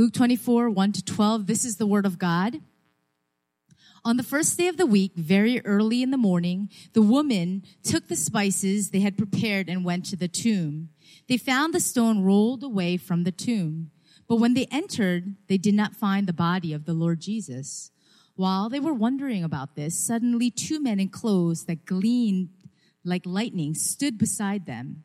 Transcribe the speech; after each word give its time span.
Luke 0.00 0.14
24, 0.14 0.70
1 0.70 0.92
to 0.92 1.04
12. 1.04 1.46
This 1.46 1.62
is 1.62 1.76
the 1.76 1.86
word 1.86 2.06
of 2.06 2.18
God. 2.18 2.62
On 4.02 4.16
the 4.16 4.22
first 4.22 4.56
day 4.56 4.66
of 4.66 4.78
the 4.78 4.86
week, 4.86 5.12
very 5.14 5.60
early 5.66 6.02
in 6.02 6.10
the 6.10 6.16
morning, 6.16 6.70
the 6.94 7.02
woman 7.02 7.64
took 7.82 8.08
the 8.08 8.16
spices 8.16 8.88
they 8.88 9.00
had 9.00 9.18
prepared 9.18 9.68
and 9.68 9.84
went 9.84 10.06
to 10.06 10.16
the 10.16 10.26
tomb. 10.26 10.88
They 11.28 11.36
found 11.36 11.74
the 11.74 11.80
stone 11.80 12.24
rolled 12.24 12.62
away 12.62 12.96
from 12.96 13.24
the 13.24 13.30
tomb. 13.30 13.90
But 14.26 14.36
when 14.36 14.54
they 14.54 14.66
entered, 14.70 15.34
they 15.48 15.58
did 15.58 15.74
not 15.74 15.94
find 15.94 16.26
the 16.26 16.32
body 16.32 16.72
of 16.72 16.86
the 16.86 16.94
Lord 16.94 17.20
Jesus. 17.20 17.90
While 18.36 18.70
they 18.70 18.80
were 18.80 18.94
wondering 18.94 19.44
about 19.44 19.76
this, 19.76 20.02
suddenly 20.02 20.50
two 20.50 20.82
men 20.82 20.98
in 20.98 21.10
clothes 21.10 21.66
that 21.66 21.84
gleamed 21.84 22.48
like 23.04 23.26
lightning 23.26 23.74
stood 23.74 24.16
beside 24.16 24.64
them. 24.64 25.04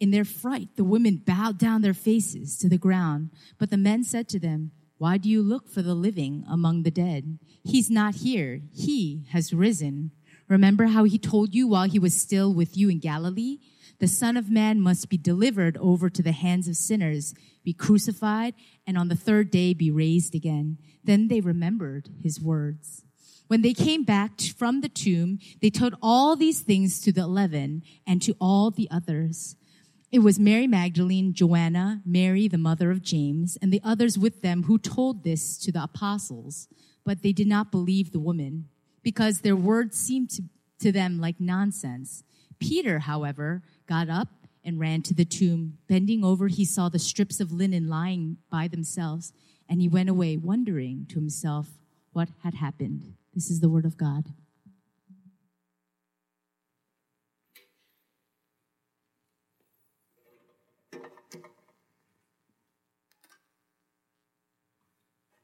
In 0.00 0.10
their 0.10 0.24
fright, 0.24 0.68
the 0.76 0.84
women 0.84 1.22
bowed 1.24 1.58
down 1.58 1.82
their 1.82 1.94
faces 1.94 2.56
to 2.58 2.68
the 2.68 2.78
ground. 2.78 3.30
But 3.58 3.70
the 3.70 3.76
men 3.76 4.04
said 4.04 4.28
to 4.30 4.38
them, 4.38 4.72
Why 4.98 5.18
do 5.18 5.28
you 5.28 5.42
look 5.42 5.68
for 5.68 5.82
the 5.82 5.94
living 5.94 6.44
among 6.48 6.82
the 6.82 6.90
dead? 6.90 7.38
He's 7.62 7.90
not 7.90 8.16
here. 8.16 8.62
He 8.74 9.24
has 9.30 9.54
risen. 9.54 10.10
Remember 10.48 10.86
how 10.86 11.04
he 11.04 11.18
told 11.18 11.54
you 11.54 11.66
while 11.66 11.88
he 11.88 11.98
was 11.98 12.14
still 12.14 12.52
with 12.52 12.76
you 12.76 12.90
in 12.90 12.98
Galilee? 12.98 13.58
The 14.00 14.08
Son 14.08 14.36
of 14.36 14.50
Man 14.50 14.80
must 14.80 15.08
be 15.08 15.16
delivered 15.16 15.78
over 15.78 16.10
to 16.10 16.22
the 16.22 16.32
hands 16.32 16.68
of 16.68 16.76
sinners, 16.76 17.32
be 17.64 17.72
crucified, 17.72 18.54
and 18.86 18.98
on 18.98 19.08
the 19.08 19.16
third 19.16 19.50
day 19.50 19.72
be 19.72 19.90
raised 19.90 20.34
again. 20.34 20.78
Then 21.02 21.28
they 21.28 21.40
remembered 21.40 22.08
his 22.22 22.40
words. 22.40 23.04
When 23.46 23.62
they 23.62 23.72
came 23.72 24.04
back 24.04 24.40
from 24.40 24.80
the 24.80 24.88
tomb, 24.88 25.38
they 25.62 25.70
told 25.70 25.94
all 26.02 26.34
these 26.34 26.60
things 26.60 27.00
to 27.02 27.12
the 27.12 27.22
eleven 27.22 27.82
and 28.06 28.20
to 28.22 28.34
all 28.40 28.70
the 28.70 28.88
others. 28.90 29.56
It 30.14 30.22
was 30.22 30.38
Mary 30.38 30.68
Magdalene, 30.68 31.34
Joanna, 31.34 32.00
Mary, 32.06 32.46
the 32.46 32.56
mother 32.56 32.92
of 32.92 33.02
James, 33.02 33.58
and 33.60 33.72
the 33.72 33.80
others 33.82 34.16
with 34.16 34.42
them 34.42 34.62
who 34.62 34.78
told 34.78 35.24
this 35.24 35.58
to 35.58 35.72
the 35.72 35.82
apostles. 35.82 36.68
But 37.04 37.22
they 37.22 37.32
did 37.32 37.48
not 37.48 37.72
believe 37.72 38.12
the 38.12 38.20
woman 38.20 38.68
because 39.02 39.40
their 39.40 39.56
words 39.56 39.98
seemed 39.98 40.30
to, 40.30 40.44
to 40.78 40.92
them 40.92 41.18
like 41.18 41.40
nonsense. 41.40 42.22
Peter, 42.60 43.00
however, 43.00 43.64
got 43.88 44.08
up 44.08 44.28
and 44.62 44.78
ran 44.78 45.02
to 45.02 45.14
the 45.14 45.24
tomb. 45.24 45.78
Bending 45.88 46.24
over, 46.24 46.46
he 46.46 46.64
saw 46.64 46.88
the 46.88 47.00
strips 47.00 47.40
of 47.40 47.50
linen 47.50 47.88
lying 47.88 48.36
by 48.48 48.68
themselves, 48.68 49.32
and 49.68 49.80
he 49.80 49.88
went 49.88 50.08
away 50.08 50.36
wondering 50.36 51.06
to 51.08 51.16
himself 51.16 51.70
what 52.12 52.28
had 52.44 52.54
happened. 52.54 53.14
This 53.34 53.50
is 53.50 53.58
the 53.58 53.68
word 53.68 53.84
of 53.84 53.96
God. 53.96 54.26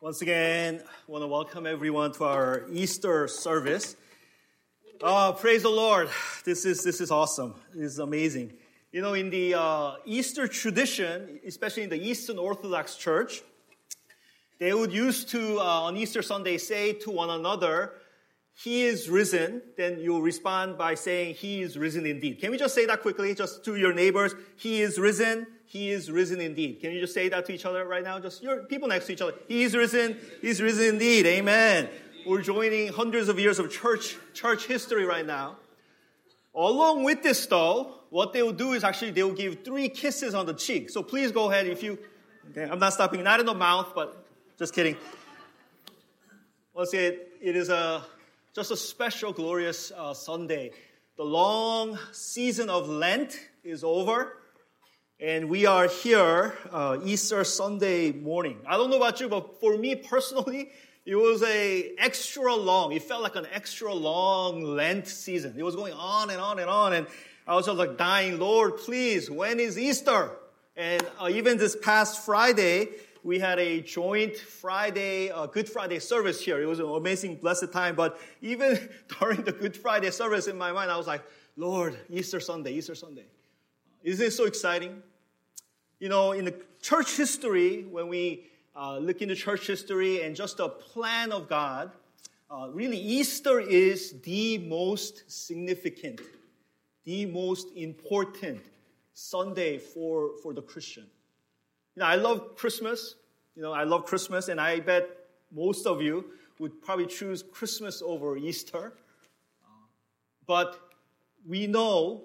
Once 0.02 0.22
again, 0.22 0.82
I 0.82 1.12
want 1.12 1.22
to 1.22 1.28
welcome 1.28 1.66
everyone 1.66 2.10
to 2.12 2.24
our 2.24 2.64
Easter 2.72 3.28
service. 3.28 3.96
Oh, 5.02 5.36
praise 5.38 5.60
the 5.60 5.68
Lord. 5.68 6.08
This 6.42 6.64
is, 6.64 6.82
this 6.82 7.02
is 7.02 7.10
awesome. 7.10 7.54
This 7.74 7.92
is 7.92 7.98
amazing. 7.98 8.54
You 8.92 9.02
know, 9.02 9.12
in 9.12 9.28
the 9.28 9.52
uh, 9.52 9.96
Easter 10.06 10.48
tradition, 10.48 11.38
especially 11.46 11.82
in 11.82 11.90
the 11.90 12.02
Eastern 12.02 12.38
Orthodox 12.38 12.96
Church, 12.96 13.42
they 14.58 14.72
would 14.72 14.90
used 14.90 15.28
to, 15.32 15.58
uh, 15.58 15.82
on 15.82 15.98
Easter 15.98 16.22
Sunday, 16.22 16.56
say 16.56 16.94
to 16.94 17.10
one 17.10 17.28
another, 17.28 17.92
He 18.62 18.84
is 18.84 19.08
risen. 19.08 19.62
Then 19.78 20.00
you 20.00 20.20
respond 20.20 20.77
by 20.77 20.94
saying, 20.94 21.36
He 21.36 21.62
is 21.62 21.78
risen 21.78 22.05
indeed. 22.05 22.41
Can 22.41 22.50
we 22.50 22.58
just 22.58 22.75
say 22.75 22.84
that 22.84 23.00
quickly, 23.00 23.34
just 23.34 23.64
to 23.64 23.77
your 23.77 23.94
neighbors? 23.94 24.34
He 24.56 24.83
is 24.83 24.98
risen. 24.98 25.47
He 25.64 25.91
is 25.91 26.11
risen 26.11 26.42
indeed. 26.42 26.81
Can 26.81 26.92
you 26.92 27.00
just 27.00 27.14
say 27.14 27.31
that 27.31 27.47
to 27.47 27.53
each 27.55 27.64
other 27.64 27.86
right 27.86 28.05
now? 28.05 28.19
Just 28.19 28.42
your 28.42 28.64
people 28.64 28.86
next 28.86 29.06
to 29.06 29.12
each 29.14 29.22
other. 29.22 29.33
He 29.48 29.62
is 29.62 29.75
risen. 29.75 30.19
He's 30.42 30.61
risen 30.61 30.94
indeed. 30.94 31.25
Amen. 31.25 31.88
We're 32.27 32.42
joining 32.42 32.88
hundreds 32.92 33.31
of 33.31 33.38
years 33.38 33.58
of 33.58 33.72
church, 33.72 34.16
church 34.34 34.66
history 34.66 35.06
right 35.06 35.25
now. 35.25 35.56
Along 36.55 37.03
with 37.03 37.22
this 37.22 37.47
though, 37.47 38.00
what 38.10 38.34
they 38.34 38.43
will 38.43 38.53
do 38.53 38.75
is 38.75 38.84
actually 38.84 39.12
they 39.12 39.22
will 39.22 39.32
give 39.32 39.65
three 39.65 39.88
kisses 39.88 40.34
on 40.34 40.44
the 40.44 40.54
cheek. 40.54 40.91
So 40.91 41.03
please 41.03 41.32
go 41.32 41.50
ahead 41.50 41.66
if 41.66 41.82
you, 41.82 41.99
okay, 42.50 42.70
I'm 42.70 42.78
not 42.78 42.93
stopping, 42.93 43.22
not 43.22 43.41
in 43.41 43.47
the 43.47 43.54
mouth, 43.54 43.93
but 43.94 44.26
just 44.59 44.75
kidding. 44.75 44.97
Let's 46.75 46.91
say 46.91 47.06
it, 47.06 47.32
it 47.41 47.56
is 47.56 47.70
a, 47.70 48.04
just 48.55 48.72
a 48.72 48.77
special, 48.77 49.33
glorious 49.33 49.93
uh, 49.97 50.12
Sunday. 50.12 50.72
The 51.16 51.22
long 51.22 51.97
season 52.11 52.69
of 52.69 52.88
Lent 52.88 53.38
is 53.62 53.84
over. 53.84 54.38
And 55.21 55.49
we 55.49 55.66
are 55.66 55.87
here 55.87 56.55
uh, 56.72 56.99
Easter 57.05 57.44
Sunday 57.44 58.11
morning. 58.11 58.59
I 58.66 58.77
don't 58.77 58.91
know 58.91 58.97
about 58.97 59.21
you, 59.21 59.28
but 59.28 59.61
for 59.61 59.77
me 59.77 59.94
personally, 59.94 60.71
it 61.06 61.15
was 61.15 61.44
a 61.44 61.93
extra 61.99 62.55
long. 62.55 62.91
It 62.93 63.03
felt 63.03 63.22
like 63.22 63.37
an 63.37 63.47
extra 63.53 63.94
long 63.94 64.62
Lent 64.62 65.06
season. 65.06 65.55
It 65.56 65.62
was 65.62 65.77
going 65.77 65.93
on 65.93 66.31
and 66.31 66.41
on 66.41 66.59
and 66.59 66.69
on, 66.69 66.93
and 66.94 67.06
I 67.47 67.55
was 67.55 67.67
just 67.67 67.78
like 67.78 67.99
dying. 67.99 68.41
Lord, 68.41 68.78
please, 68.78 69.31
when 69.31 69.61
is 69.61 69.78
Easter? 69.78 70.32
And 70.75 71.06
uh, 71.21 71.28
even 71.31 71.56
this 71.59 71.77
past 71.77 72.25
Friday, 72.25 72.88
we 73.22 73.38
had 73.38 73.58
a 73.58 73.81
joint 73.81 74.36
Friday, 74.36 75.31
uh, 75.31 75.47
Good 75.47 75.69
Friday 75.69 75.98
service 75.98 76.41
here. 76.41 76.62
It 76.62 76.66
was 76.66 76.78
an 76.78 76.86
amazing, 76.86 77.36
blessed 77.36 77.72
time. 77.72 77.94
But 77.94 78.19
even 78.41 78.88
during 79.20 79.42
the 79.42 79.53
Good 79.53 79.76
Friday 79.76 80.10
service, 80.10 80.47
in 80.47 80.56
my 80.56 80.72
mind, 80.72 80.91
I 80.91 80.97
was 80.97 81.06
like, 81.06 81.22
Lord, 81.56 81.98
Easter 82.08 82.41
Sunday, 82.41 82.72
Easter 82.72 82.94
Sunday. 82.94 83.26
Isn't 84.03 84.26
it 84.26 84.31
so 84.31 84.47
exciting? 84.47 85.03
You 85.98 86.08
know, 86.08 86.32
in 86.32 86.47
the 86.47 86.54
church 86.81 87.16
history, 87.16 87.84
when 87.91 88.08
we 88.08 88.47
uh, 88.75 88.98
look 88.98 89.20
into 89.20 89.34
church 89.34 89.66
history 89.66 90.22
and 90.22 90.34
just 90.34 90.56
the 90.56 90.69
plan 90.69 91.32
of 91.32 91.48
God, 91.48 91.91
uh, 92.50 92.69
really 92.72 92.97
Easter 92.97 93.60
is 93.60 94.20
the 94.22 94.58
most 94.58 95.31
significant, 95.31 96.20
the 97.04 97.26
most 97.26 97.69
important 97.76 98.60
Sunday 99.12 99.76
for, 99.76 100.31
for 100.42 100.54
the 100.54 100.62
Christian. 100.62 101.06
You 101.96 102.00
know, 102.00 102.06
I 102.06 102.16
love 102.16 102.56
Christmas. 102.56 103.16
You 103.56 103.62
know, 103.62 103.72
I 103.72 103.84
love 103.84 104.04
Christmas, 104.04 104.48
and 104.48 104.60
I 104.60 104.80
bet 104.80 105.08
most 105.52 105.86
of 105.86 106.00
you 106.00 106.24
would 106.58 106.80
probably 106.82 107.06
choose 107.06 107.42
Christmas 107.42 108.02
over 108.02 108.36
Easter. 108.36 108.92
But 110.46 110.78
we 111.46 111.66
know 111.66 112.22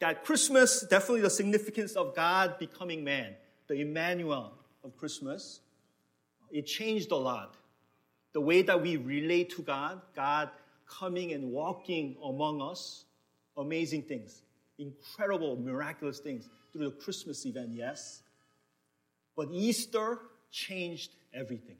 that 0.00 0.24
Christmas, 0.24 0.84
definitely 0.88 1.22
the 1.22 1.30
significance 1.30 1.94
of 1.94 2.14
God 2.14 2.58
becoming 2.58 3.04
man, 3.04 3.34
the 3.68 3.74
Emmanuel 3.74 4.52
of 4.84 4.96
Christmas, 4.96 5.60
it 6.50 6.66
changed 6.66 7.10
a 7.12 7.16
lot. 7.16 7.56
The 8.32 8.40
way 8.40 8.62
that 8.62 8.80
we 8.80 8.96
relate 8.96 9.50
to 9.56 9.62
God, 9.62 10.00
God 10.14 10.50
coming 10.86 11.32
and 11.32 11.50
walking 11.50 12.16
among 12.22 12.60
us, 12.60 13.04
amazing 13.56 14.02
things, 14.02 14.42
incredible, 14.78 15.56
miraculous 15.56 16.18
things 16.18 16.48
through 16.72 16.84
the 16.84 16.90
Christmas 16.96 17.44
event, 17.46 17.70
yes. 17.72 18.22
But 19.36 19.48
Easter 19.52 20.18
changed 20.50 21.14
everything. 21.32 21.76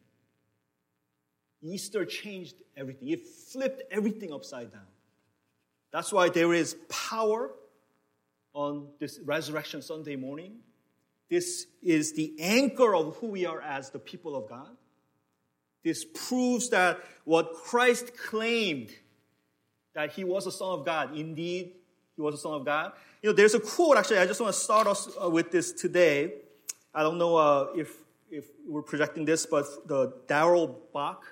Easter 1.62 2.04
changed 2.04 2.56
everything. 2.76 3.08
It 3.08 3.26
flipped 3.26 3.82
everything 3.90 4.32
upside 4.32 4.70
down. 4.72 4.86
That's 5.90 6.12
why 6.12 6.28
there 6.28 6.52
is 6.52 6.76
power 6.88 7.50
on 8.52 8.88
this 9.00 9.18
Resurrection 9.24 9.82
Sunday 9.82 10.16
morning. 10.16 10.56
This 11.30 11.66
is 11.82 12.12
the 12.12 12.34
anchor 12.38 12.94
of 12.94 13.16
who 13.16 13.28
we 13.28 13.46
are 13.46 13.60
as 13.60 13.90
the 13.90 13.98
people 13.98 14.36
of 14.36 14.48
God. 14.48 14.76
This 15.82 16.04
proves 16.04 16.70
that 16.70 17.00
what 17.24 17.54
Christ 17.54 18.16
claimed 18.16 18.90
that 19.94 20.12
he 20.12 20.24
was 20.24 20.46
a 20.46 20.52
son 20.52 20.78
of 20.78 20.84
God, 20.84 21.16
indeed, 21.16 21.72
he 22.16 22.22
was 22.22 22.34
a 22.34 22.38
son 22.38 22.54
of 22.54 22.64
God. 22.64 22.92
You 23.22 23.30
know, 23.30 23.34
there's 23.34 23.54
a 23.54 23.60
quote, 23.60 23.96
actually, 23.96 24.18
I 24.18 24.26
just 24.26 24.40
want 24.40 24.54
to 24.54 24.60
start 24.60 24.86
us 24.86 25.08
uh, 25.22 25.28
with 25.30 25.50
this 25.50 25.72
today. 25.72 26.34
I 26.96 27.02
don't 27.02 27.18
know 27.18 27.36
uh, 27.36 27.66
if, 27.76 27.94
if 28.30 28.46
we're 28.66 28.80
projecting 28.80 29.26
this, 29.26 29.44
but 29.44 29.66
the 29.86 30.14
Darrell 30.28 30.80
Bock, 30.94 31.26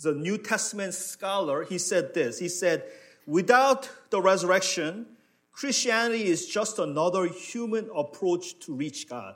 the 0.00 0.14
New 0.14 0.38
Testament 0.38 0.94
scholar, 0.94 1.64
he 1.64 1.76
said 1.76 2.14
this. 2.14 2.38
He 2.38 2.48
said, 2.48 2.84
without 3.26 3.90
the 4.10 4.22
resurrection, 4.22 5.06
Christianity 5.50 6.26
is 6.26 6.46
just 6.46 6.78
another 6.78 7.26
human 7.26 7.90
approach 7.96 8.60
to 8.60 8.74
reach 8.74 9.08
God. 9.08 9.34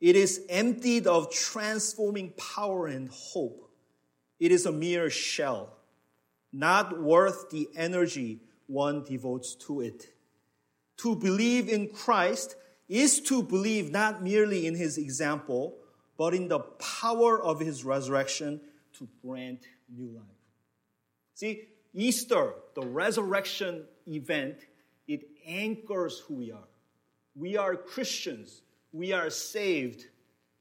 It 0.00 0.16
is 0.16 0.44
emptied 0.48 1.06
of 1.06 1.30
transforming 1.30 2.30
power 2.30 2.88
and 2.88 3.08
hope. 3.08 3.70
It 4.40 4.50
is 4.50 4.66
a 4.66 4.72
mere 4.72 5.10
shell, 5.10 5.76
not 6.52 7.00
worth 7.00 7.50
the 7.50 7.68
energy 7.76 8.40
one 8.66 9.04
devotes 9.04 9.54
to 9.66 9.80
it. 9.80 10.12
To 10.98 11.14
believe 11.14 11.68
in 11.68 11.90
Christ 11.90 12.56
is 12.88 13.20
to 13.22 13.42
believe 13.42 13.90
not 13.90 14.22
merely 14.22 14.66
in 14.66 14.74
his 14.74 14.98
example, 14.98 15.76
but 16.16 16.34
in 16.34 16.48
the 16.48 16.60
power 16.60 17.42
of 17.42 17.60
his 17.60 17.84
resurrection 17.84 18.60
to 18.94 19.08
grant 19.24 19.66
new 19.88 20.08
life. 20.08 20.24
See, 21.34 21.68
Easter, 21.92 22.54
the 22.74 22.86
resurrection 22.86 23.84
event, 24.06 24.66
it 25.06 25.24
anchors 25.46 26.20
who 26.20 26.34
we 26.34 26.52
are. 26.52 26.68
We 27.34 27.56
are 27.56 27.76
Christians. 27.76 28.62
We 28.92 29.12
are 29.12 29.30
saved 29.30 30.06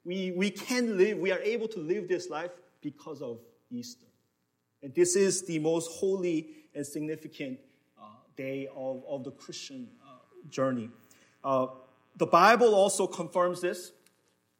We, 0.05 0.31
we 0.37 0.51
can 0.51 0.97
live, 0.97 1.17
we 1.17 1.31
are 1.31 1.39
able 1.39 1.67
to 1.69 1.79
live 1.79 2.07
this 2.07 2.29
life 2.29 2.51
because 2.81 3.21
of 3.21 3.39
Easter. 3.71 4.05
And 4.83 4.93
this 4.93 5.15
is 5.15 5.41
the 5.41 5.57
most 5.57 5.91
holy 5.91 6.49
and 6.75 6.85
significant 6.85 7.59
uh, 7.99 8.05
day 8.37 8.67
of, 8.75 9.03
of 9.09 9.23
the 9.23 9.31
Christian 9.31 9.89
uh, 10.05 10.19
journey. 10.49 10.91
Uh, 11.43 11.67
the 12.17 12.25
Bible 12.25 12.73
also 12.73 13.07
confirms 13.07 13.61
this. 13.61 13.91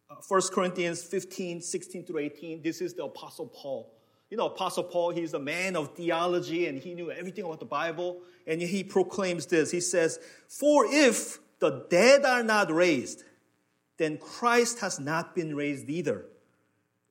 Uh, 0.10 0.16
1 0.28 0.42
Corinthians 0.54 1.04
15, 1.04 1.62
16 1.62 2.06
through 2.06 2.20
18. 2.20 2.62
This 2.62 2.82
is 2.82 2.94
the 2.94 3.06
Apostle 3.06 3.48
Paul. 3.48 3.92
You 4.30 4.38
know, 4.38 4.48
Apostle 4.48 4.84
Paul, 4.84 5.12
he's 5.12 5.34
a 5.34 5.40
man 5.40 5.76
of 5.76 5.96
theology 5.96 6.68
and 6.68 6.78
he 6.78 6.94
knew 6.94 7.12
everything 7.12 7.46
about 7.46 7.60
the 7.60 7.66
Bible. 7.66 8.22
And 8.48 8.62
he 8.62 8.84
proclaims 8.84 9.46
this. 9.46 9.72
He 9.72 9.82
says, 9.82 10.20
For 10.48 10.86
if 10.88 11.40
the 11.60 11.86
dead 11.90 12.26
are 12.26 12.44
not 12.44 12.72
raised, 12.72 13.24
then 13.98 14.18
Christ 14.18 14.80
has 14.80 15.00
not 15.00 15.36
been 15.36 15.56
raised 15.56 15.90
either. 15.90 16.26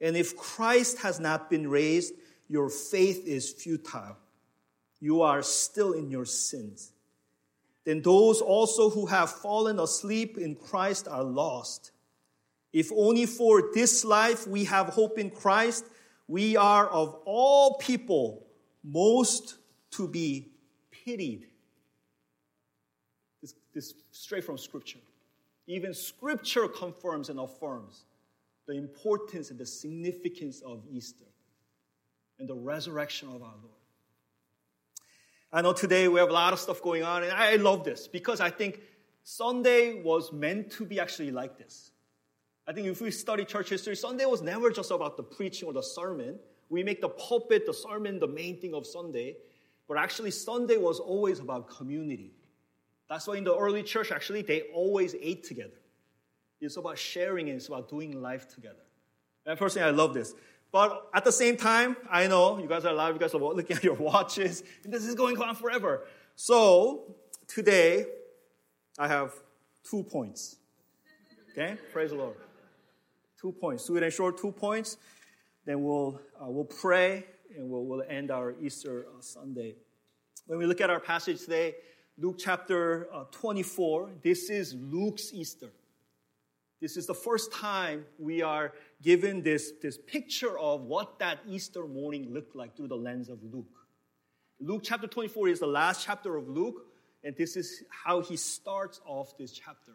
And 0.00 0.16
if 0.16 0.36
Christ 0.36 0.98
has 0.98 1.18
not 1.18 1.48
been 1.48 1.70
raised, 1.70 2.14
your 2.48 2.68
faith 2.68 3.26
is 3.26 3.52
futile. 3.52 4.18
You 5.00 5.22
are 5.22 5.42
still 5.42 5.92
in 5.92 6.10
your 6.10 6.26
sins. 6.26 6.92
Then 7.84 8.00
those 8.00 8.40
also 8.40 8.88
who 8.90 9.06
have 9.06 9.30
fallen 9.30 9.78
asleep 9.78 10.38
in 10.38 10.54
Christ 10.54 11.06
are 11.06 11.22
lost. 11.22 11.92
If 12.72 12.90
only 12.92 13.26
for 13.26 13.70
this 13.74 14.04
life 14.04 14.46
we 14.46 14.64
have 14.64 14.88
hope 14.88 15.18
in 15.18 15.30
Christ, 15.30 15.84
we 16.26 16.56
are 16.56 16.88
of 16.88 17.20
all 17.24 17.74
people 17.78 18.46
most 18.82 19.56
to 19.92 20.08
be 20.08 20.48
pitied. 20.90 21.46
This, 23.42 23.54
this 23.74 23.94
straight 24.10 24.44
from 24.44 24.58
Scripture. 24.58 24.98
Even 25.66 25.94
Scripture 25.94 26.68
confirms 26.68 27.28
and 27.28 27.38
affirms 27.38 28.04
the 28.66 28.74
importance 28.74 29.50
and 29.50 29.58
the 29.58 29.66
significance 29.66 30.62
of 30.62 30.82
Easter 30.90 31.24
and 32.38 32.48
the 32.48 32.54
resurrection 32.54 33.28
of 33.28 33.42
our 33.42 33.54
Lord. 33.62 33.73
I 35.54 35.60
know 35.60 35.72
today 35.72 36.08
we 36.08 36.18
have 36.18 36.30
a 36.30 36.32
lot 36.32 36.52
of 36.52 36.58
stuff 36.58 36.82
going 36.82 37.04
on, 37.04 37.22
and 37.22 37.30
I 37.30 37.54
love 37.54 37.84
this 37.84 38.08
because 38.08 38.40
I 38.40 38.50
think 38.50 38.80
Sunday 39.22 40.02
was 40.02 40.32
meant 40.32 40.72
to 40.72 40.84
be 40.84 40.98
actually 40.98 41.30
like 41.30 41.56
this. 41.56 41.92
I 42.66 42.72
think 42.72 42.88
if 42.88 43.00
we 43.00 43.12
study 43.12 43.44
church 43.44 43.68
history, 43.68 43.94
Sunday 43.94 44.24
was 44.24 44.42
never 44.42 44.72
just 44.72 44.90
about 44.90 45.16
the 45.16 45.22
preaching 45.22 45.68
or 45.68 45.72
the 45.72 45.82
sermon. 45.82 46.40
We 46.70 46.82
make 46.82 47.00
the 47.00 47.08
pulpit, 47.08 47.66
the 47.66 47.72
sermon, 47.72 48.18
the 48.18 48.26
main 48.26 48.60
thing 48.60 48.74
of 48.74 48.84
Sunday. 48.84 49.36
But 49.86 49.96
actually, 49.96 50.32
Sunday 50.32 50.76
was 50.76 50.98
always 50.98 51.38
about 51.38 51.68
community. 51.68 52.32
That's 53.08 53.28
why 53.28 53.36
in 53.36 53.44
the 53.44 53.56
early 53.56 53.84
church, 53.84 54.10
actually, 54.10 54.42
they 54.42 54.62
always 54.74 55.14
ate 55.20 55.44
together. 55.44 55.78
It's 56.60 56.78
about 56.78 56.98
sharing 56.98 57.48
and 57.48 57.58
it's 57.58 57.68
about 57.68 57.88
doing 57.88 58.20
life 58.20 58.52
together. 58.52 58.82
And 59.46 59.56
personally, 59.56 59.86
I 59.86 59.92
love 59.92 60.14
this. 60.14 60.34
But 60.74 61.08
at 61.14 61.22
the 61.22 61.30
same 61.30 61.56
time, 61.56 61.96
I 62.10 62.26
know 62.26 62.58
you 62.58 62.66
guys 62.66 62.84
are 62.84 62.88
alive, 62.88 63.14
you 63.14 63.20
guys 63.20 63.32
are 63.32 63.38
looking 63.38 63.76
at 63.76 63.84
your 63.84 63.94
watches, 63.94 64.64
and 64.82 64.92
this 64.92 65.04
is 65.04 65.14
going 65.14 65.40
on 65.40 65.54
forever. 65.54 66.02
So 66.34 67.14
today, 67.46 68.06
I 68.98 69.06
have 69.06 69.32
two 69.88 70.02
points. 70.02 70.56
Okay? 71.52 71.76
Praise 71.92 72.10
the 72.10 72.16
Lord. 72.16 72.34
Two 73.40 73.52
points. 73.52 73.84
Sweet 73.84 74.02
and 74.02 74.12
short, 74.12 74.36
two 74.36 74.50
points. 74.50 74.96
Then 75.64 75.84
we'll, 75.84 76.20
uh, 76.42 76.50
we'll 76.50 76.64
pray 76.64 77.24
and 77.56 77.70
we'll, 77.70 77.84
we'll 77.84 78.02
end 78.08 78.32
our 78.32 78.56
Easter 78.60 79.06
uh, 79.16 79.20
Sunday. 79.20 79.76
When 80.48 80.58
we 80.58 80.66
look 80.66 80.80
at 80.80 80.90
our 80.90 80.98
passage 80.98 81.42
today, 81.42 81.76
Luke 82.18 82.34
chapter 82.36 83.06
uh, 83.14 83.26
24, 83.30 84.10
this 84.24 84.50
is 84.50 84.74
Luke's 84.74 85.32
Easter. 85.32 85.70
This 86.84 86.98
is 86.98 87.06
the 87.06 87.14
first 87.14 87.50
time 87.50 88.04
we 88.18 88.42
are 88.42 88.74
given 89.00 89.42
this, 89.42 89.72
this 89.80 89.96
picture 89.96 90.58
of 90.58 90.82
what 90.82 91.18
that 91.18 91.38
Easter 91.48 91.86
morning 91.86 92.30
looked 92.30 92.54
like 92.54 92.76
through 92.76 92.88
the 92.88 92.94
lens 92.94 93.30
of 93.30 93.38
Luke. 93.42 93.72
Luke 94.60 94.82
chapter 94.84 95.06
24 95.06 95.48
is 95.48 95.60
the 95.60 95.66
last 95.66 96.04
chapter 96.04 96.36
of 96.36 96.46
Luke, 96.46 96.84
and 97.24 97.34
this 97.36 97.56
is 97.56 97.84
how 97.88 98.20
he 98.20 98.36
starts 98.36 99.00
off 99.06 99.34
this 99.38 99.50
chapter. 99.50 99.92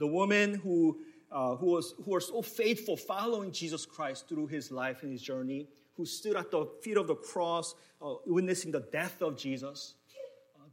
The 0.00 0.08
woman 0.08 0.54
who, 0.54 0.98
uh, 1.30 1.54
who, 1.54 1.66
was, 1.66 1.94
who 2.04 2.10
was 2.10 2.26
so 2.26 2.42
faithful 2.42 2.96
following 2.96 3.52
Jesus 3.52 3.86
Christ 3.86 4.28
through 4.28 4.48
his 4.48 4.72
life 4.72 5.04
and 5.04 5.12
his 5.12 5.22
journey, 5.22 5.68
who 5.96 6.06
stood 6.06 6.34
at 6.34 6.50
the 6.50 6.66
feet 6.82 6.96
of 6.96 7.06
the 7.06 7.14
cross, 7.14 7.76
uh, 8.02 8.14
witnessing 8.26 8.72
the 8.72 8.84
death 8.90 9.22
of 9.22 9.36
Jesus, 9.36 9.94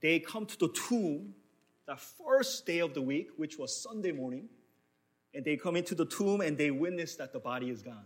they 0.01 0.19
come 0.19 0.47
to 0.47 0.57
the 0.57 0.69
tomb 0.69 1.35
that 1.85 1.99
first 1.99 2.65
day 2.65 2.79
of 2.79 2.95
the 2.95 3.03
week, 3.03 3.29
which 3.37 3.59
was 3.59 3.83
Sunday 3.83 4.13
morning 4.13 4.49
and 5.33 5.45
they 5.45 5.55
come 5.55 5.75
into 5.75 5.95
the 5.95 6.05
tomb 6.05 6.41
and 6.41 6.57
they 6.57 6.71
witness 6.71 7.15
that 7.15 7.33
the 7.33 7.39
body 7.39 7.69
is 7.69 7.81
gone. 7.81 8.05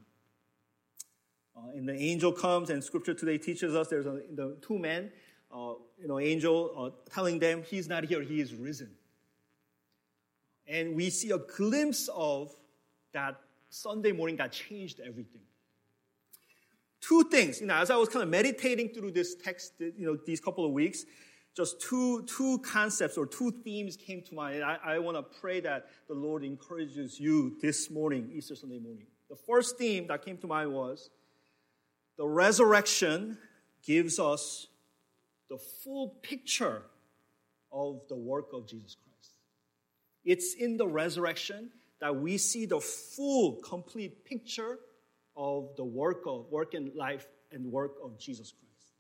Uh, 1.56 1.70
and 1.76 1.88
the 1.88 1.96
angel 1.96 2.32
comes, 2.32 2.70
and 2.70 2.84
scripture 2.84 3.14
today 3.14 3.38
teaches 3.38 3.76
us 3.76 3.88
there's 3.88 4.06
a, 4.06 4.22
the 4.34 4.58
two 4.62 4.78
men, 4.78 5.12
uh, 5.54 5.74
you 5.98 6.08
know, 6.08 6.20
angel 6.20 6.72
uh, 6.78 7.12
telling 7.14 7.40
them 7.40 7.64
he's 7.64 7.88
not 7.88 8.04
here, 8.04 8.22
he 8.22 8.42
is 8.42 8.54
risen. 8.54 8.92
And 10.68 10.96
we 10.96 11.10
see 11.10 11.32
a 11.32 11.38
glimpse 11.38 12.10
of 12.14 12.54
that 13.14 13.40
Sunday 13.70 14.12
morning 14.12 14.36
that 14.38 14.52
changed 14.52 15.00
everything. 15.00 15.42
Two 17.00 17.24
things, 17.24 17.62
you 17.62 17.68
know, 17.68 17.76
as 17.76 17.90
I 17.90 17.96
was 17.96 18.10
kind 18.10 18.24
of 18.24 18.30
meditating 18.30 18.90
through 18.90 19.12
this 19.12 19.36
text, 19.36 19.74
you 19.80 19.94
know, 20.06 20.18
these 20.26 20.40
couple 20.40 20.66
of 20.66 20.72
weeks, 20.72 21.06
just 21.56 21.80
two, 21.82 22.24
two 22.24 22.60
concepts 22.60 23.18
or 23.18 23.26
two 23.26 23.50
themes 23.64 23.96
came 23.96 24.22
to 24.24 24.36
mind. 24.36 24.64
I, 24.64 24.78
I 24.84 25.00
want 25.00 25.16
to 25.16 25.40
pray 25.40 25.62
that 25.62 25.88
the 26.08 26.14
Lord 26.14 26.44
encourages 26.44 27.18
you 27.20 27.56
this 27.62 27.90
morning, 27.90 28.30
Easter 28.34 28.56
Sunday 28.56 28.80
morning. 28.80 29.06
The 29.30 29.38
first 29.38 29.78
theme 29.78 30.08
that 30.08 30.24
came 30.26 30.38
to 30.38 30.48
mind 30.48 30.74
was 30.74 31.10
the 32.18 32.28
resurrection 32.28 33.38
gives 33.84 34.20
us 34.20 34.68
the 35.50 35.58
full 35.58 36.10
picture 36.22 36.82
of 37.72 38.02
the 38.10 38.16
work 38.16 38.48
of 38.54 38.68
Jesus 38.68 38.96
Christ. 38.96 39.32
It's 40.26 40.56
in 40.56 40.76
the 40.76 40.88
resurrection 40.88 41.70
that 42.02 42.16
we 42.16 42.38
see 42.38 42.66
the 42.66 42.82
full, 42.82 43.62
complete 43.62 44.26
picture 44.26 44.80
of 45.38 45.70
the 45.78 45.86
work 45.86 46.24
of 46.28 46.48
work 46.50 46.74
and 46.74 46.94
life 46.96 47.28
and 47.52 47.72
work 47.72 47.94
of 48.04 48.20
Jesus 48.20 48.52
Christ. 48.52 48.94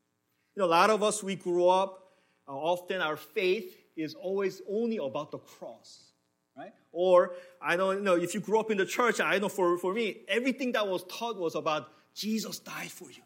You 0.56 0.62
know, 0.62 0.68
a 0.68 0.70
lot 0.70 0.90
of 0.90 1.04
us 1.04 1.22
we 1.22 1.36
grew 1.36 1.68
up 1.68 2.05
often 2.54 3.02
our 3.02 3.18
faith 3.18 3.76
is 3.96 4.14
always 4.14 4.62
only 4.70 4.98
about 4.98 5.32
the 5.32 5.38
cross, 5.38 6.12
right? 6.58 6.74
Or 6.92 7.34
I 7.62 7.76
don't 7.76 8.04
know 8.04 8.16
if 8.16 8.34
you 8.34 8.40
grew 8.40 8.60
up 8.60 8.72
in 8.72 8.78
the 8.78 8.86
church. 8.86 9.20
I 9.20 9.40
know 9.40 9.50
for, 9.50 9.78
for 9.78 9.94
me, 9.94 10.18
everything 10.28 10.74
that 10.74 10.88
was 10.88 11.04
taught 11.06 11.38
was 11.38 11.56
about 11.56 11.90
Jesus 12.14 12.60
died 12.60 12.92
for 12.92 13.10
you. 13.12 13.24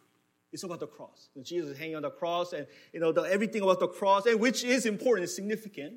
It's 0.52 0.64
about 0.64 0.80
the 0.80 0.88
cross. 0.88 1.30
Know, 1.36 1.44
Jesus 1.44 1.72
is 1.72 1.78
hanging 1.78 1.96
on 1.96 2.02
the 2.02 2.10
cross, 2.10 2.54
and 2.54 2.66
you 2.92 3.00
know 3.00 3.12
the, 3.12 3.22
everything 3.22 3.62
about 3.62 3.80
the 3.80 3.88
cross, 3.88 4.26
and 4.26 4.40
which 4.40 4.64
is 4.64 4.86
important 4.86 5.24
and 5.26 5.30
significant. 5.30 5.96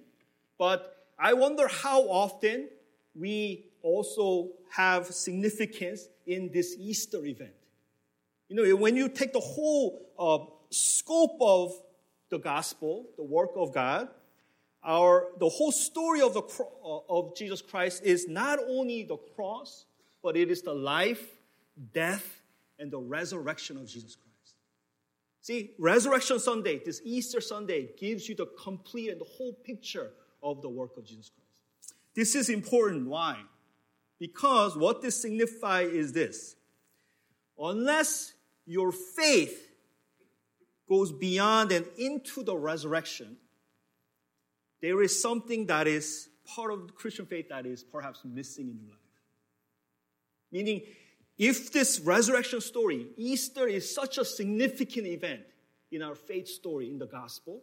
But 0.59 0.95
I 1.19 1.33
wonder 1.33 1.69
how 1.69 2.02
often 2.02 2.69
we 3.14 3.67
also 3.83 4.50
have 4.71 5.07
significance 5.07 6.09
in 6.26 6.50
this 6.52 6.76
Easter 6.79 7.25
event. 7.25 7.52
You 8.49 8.57
know, 8.57 8.76
when 8.76 8.97
you 8.97 9.09
take 9.09 9.33
the 9.33 9.41
whole 9.41 10.12
uh, 10.19 10.38
scope 10.71 11.38
of 11.41 11.73
the 12.33 12.39
gospel, 12.39 13.07
the 13.17 13.23
work 13.23 13.51
of 13.57 13.73
God, 13.73 14.09
our, 14.83 15.29
the 15.39 15.49
whole 15.49 15.71
story 15.71 16.23
of, 16.23 16.35
the, 16.35 16.43
uh, 16.43 16.99
of 17.09 17.37
Jesus 17.37 17.62
Christ 17.62 18.03
is 18.03 18.27
not 18.27 18.59
only 18.67 19.05
the 19.05 19.19
cross, 19.37 19.85
but 20.23 20.37
it 20.37 20.51
is 20.51 20.62
the 20.62 20.73
life, 20.73 21.25
death, 21.93 22.43
and 22.79 22.91
the 22.91 22.99
resurrection 22.99 23.77
of 23.77 23.87
Jesus 23.87 24.17
Christ. 24.17 24.57
See, 25.43 25.73
Resurrection 25.79 26.39
Sunday, 26.41 26.81
this 26.85 27.03
Easter 27.05 27.41
Sunday, 27.41 27.91
gives 27.99 28.29
you 28.29 28.35
the 28.35 28.47
complete 28.47 29.11
and 29.11 29.21
the 29.21 29.27
whole 29.37 29.53
picture 29.53 30.11
of 30.43 30.62
the 30.62 30.69
work 30.69 30.97
of 30.97 31.05
Jesus 31.05 31.31
Christ. 31.31 31.95
This 32.15 32.35
is 32.35 32.49
important. 32.49 33.07
Why? 33.07 33.41
Because 34.19 34.77
what 34.77 35.03
this 35.03 35.21
signifies 35.21 35.93
is 35.93 36.12
this. 36.12 36.57
Unless 37.59 38.33
your 38.67 38.91
faith 38.91 39.72
goes 40.89 41.12
beyond 41.12 41.73
and 41.73 41.87
into 41.99 42.43
the 42.43 42.57
resurrection, 42.57 43.37
there 44.81 45.03
is 45.03 45.21
something 45.21 45.67
that 45.67 45.87
is 45.87 46.29
part 46.45 46.73
of 46.73 46.89
the 46.89 46.93
Christian 46.93 47.27
faith 47.27 47.49
that 47.49 47.67
is 47.67 47.83
perhaps 47.83 48.21
missing 48.25 48.69
in 48.69 48.79
your 48.81 48.91
life. 48.91 48.99
Meaning, 50.51 50.83
if 51.39 51.73
this 51.73 52.01
resurrection 52.01 52.61
story, 52.61 53.07
Easter 53.17 53.67
is 53.67 53.93
such 53.93 54.19
a 54.19 54.25
significant 54.25 55.07
event 55.07 55.41
in 55.91 56.03
our 56.03 56.15
faith 56.15 56.49
story 56.49 56.91
in 56.91 56.99
the 56.99 57.07
gospel, 57.07 57.62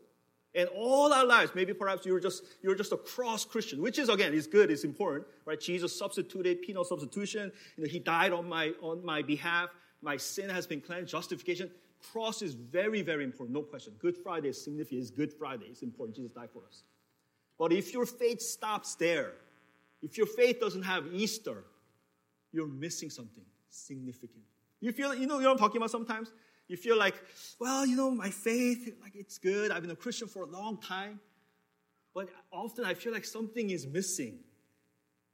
and 0.55 0.67
all 0.75 1.13
our 1.13 1.25
lives, 1.25 1.51
maybe 1.53 1.73
perhaps 1.73 2.05
you're 2.05 2.19
just 2.19 2.43
you're 2.63 2.73
just 2.73 2.91
a 2.91 2.97
cross 2.97 3.45
Christian, 3.45 3.81
which 3.81 3.99
is 3.99 4.09
again 4.09 4.33
is 4.33 4.47
good, 4.47 4.71
it's 4.71 4.83
important, 4.83 5.27
right? 5.45 5.59
Jesus 5.59 5.97
substituted, 5.97 6.63
penal 6.63 6.83
substitution. 6.83 7.51
You 7.77 7.83
know, 7.83 7.89
he 7.89 7.99
died 7.99 8.33
on 8.33 8.49
my 8.49 8.73
on 8.81 9.05
my 9.05 9.21
behalf. 9.21 9.69
My 10.01 10.17
sin 10.17 10.49
has 10.49 10.65
been 10.65 10.81
cleansed, 10.81 11.11
justification. 11.11 11.69
Cross 12.11 12.41
is 12.41 12.53
very, 12.53 13.01
very 13.01 13.23
important, 13.23 13.55
no 13.55 13.61
question. 13.61 13.93
Good 13.99 14.17
Friday 14.17 14.49
is 14.49 14.61
significant. 14.61 15.01
It's 15.01 15.11
Good 15.11 15.33
Friday. 15.33 15.65
It's 15.69 15.81
important. 15.81 16.15
Jesus 16.15 16.31
died 16.31 16.49
for 16.51 16.63
us. 16.67 16.83
But 17.57 17.73
if 17.73 17.93
your 17.93 18.05
faith 18.05 18.41
stops 18.41 18.95
there, 18.95 19.33
if 20.01 20.17
your 20.17 20.27
faith 20.27 20.59
doesn't 20.59 20.83
have 20.83 21.05
Easter, 21.13 21.63
you're 22.51 22.67
missing 22.67 23.09
something 23.09 23.43
significant. 23.69 24.43
You 24.79 24.91
feel, 24.93 25.13
you 25.13 25.27
know, 25.27 25.35
you 25.35 25.43
know 25.43 25.49
what 25.49 25.53
I'm 25.53 25.57
talking 25.57 25.77
about 25.77 25.91
sometimes? 25.91 26.31
You 26.67 26.77
feel 26.77 26.97
like, 26.97 27.15
well, 27.59 27.85
you 27.85 27.97
know, 27.97 28.11
my 28.11 28.29
faith, 28.29 28.95
like 29.01 29.15
it's 29.15 29.37
good. 29.37 29.71
I've 29.71 29.81
been 29.81 29.91
a 29.91 29.95
Christian 29.95 30.27
for 30.27 30.43
a 30.43 30.45
long 30.45 30.77
time. 30.77 31.19
But 32.13 32.29
often 32.51 32.85
I 32.85 32.93
feel 32.93 33.11
like 33.11 33.25
something 33.25 33.69
is 33.71 33.85
missing. 33.85 34.39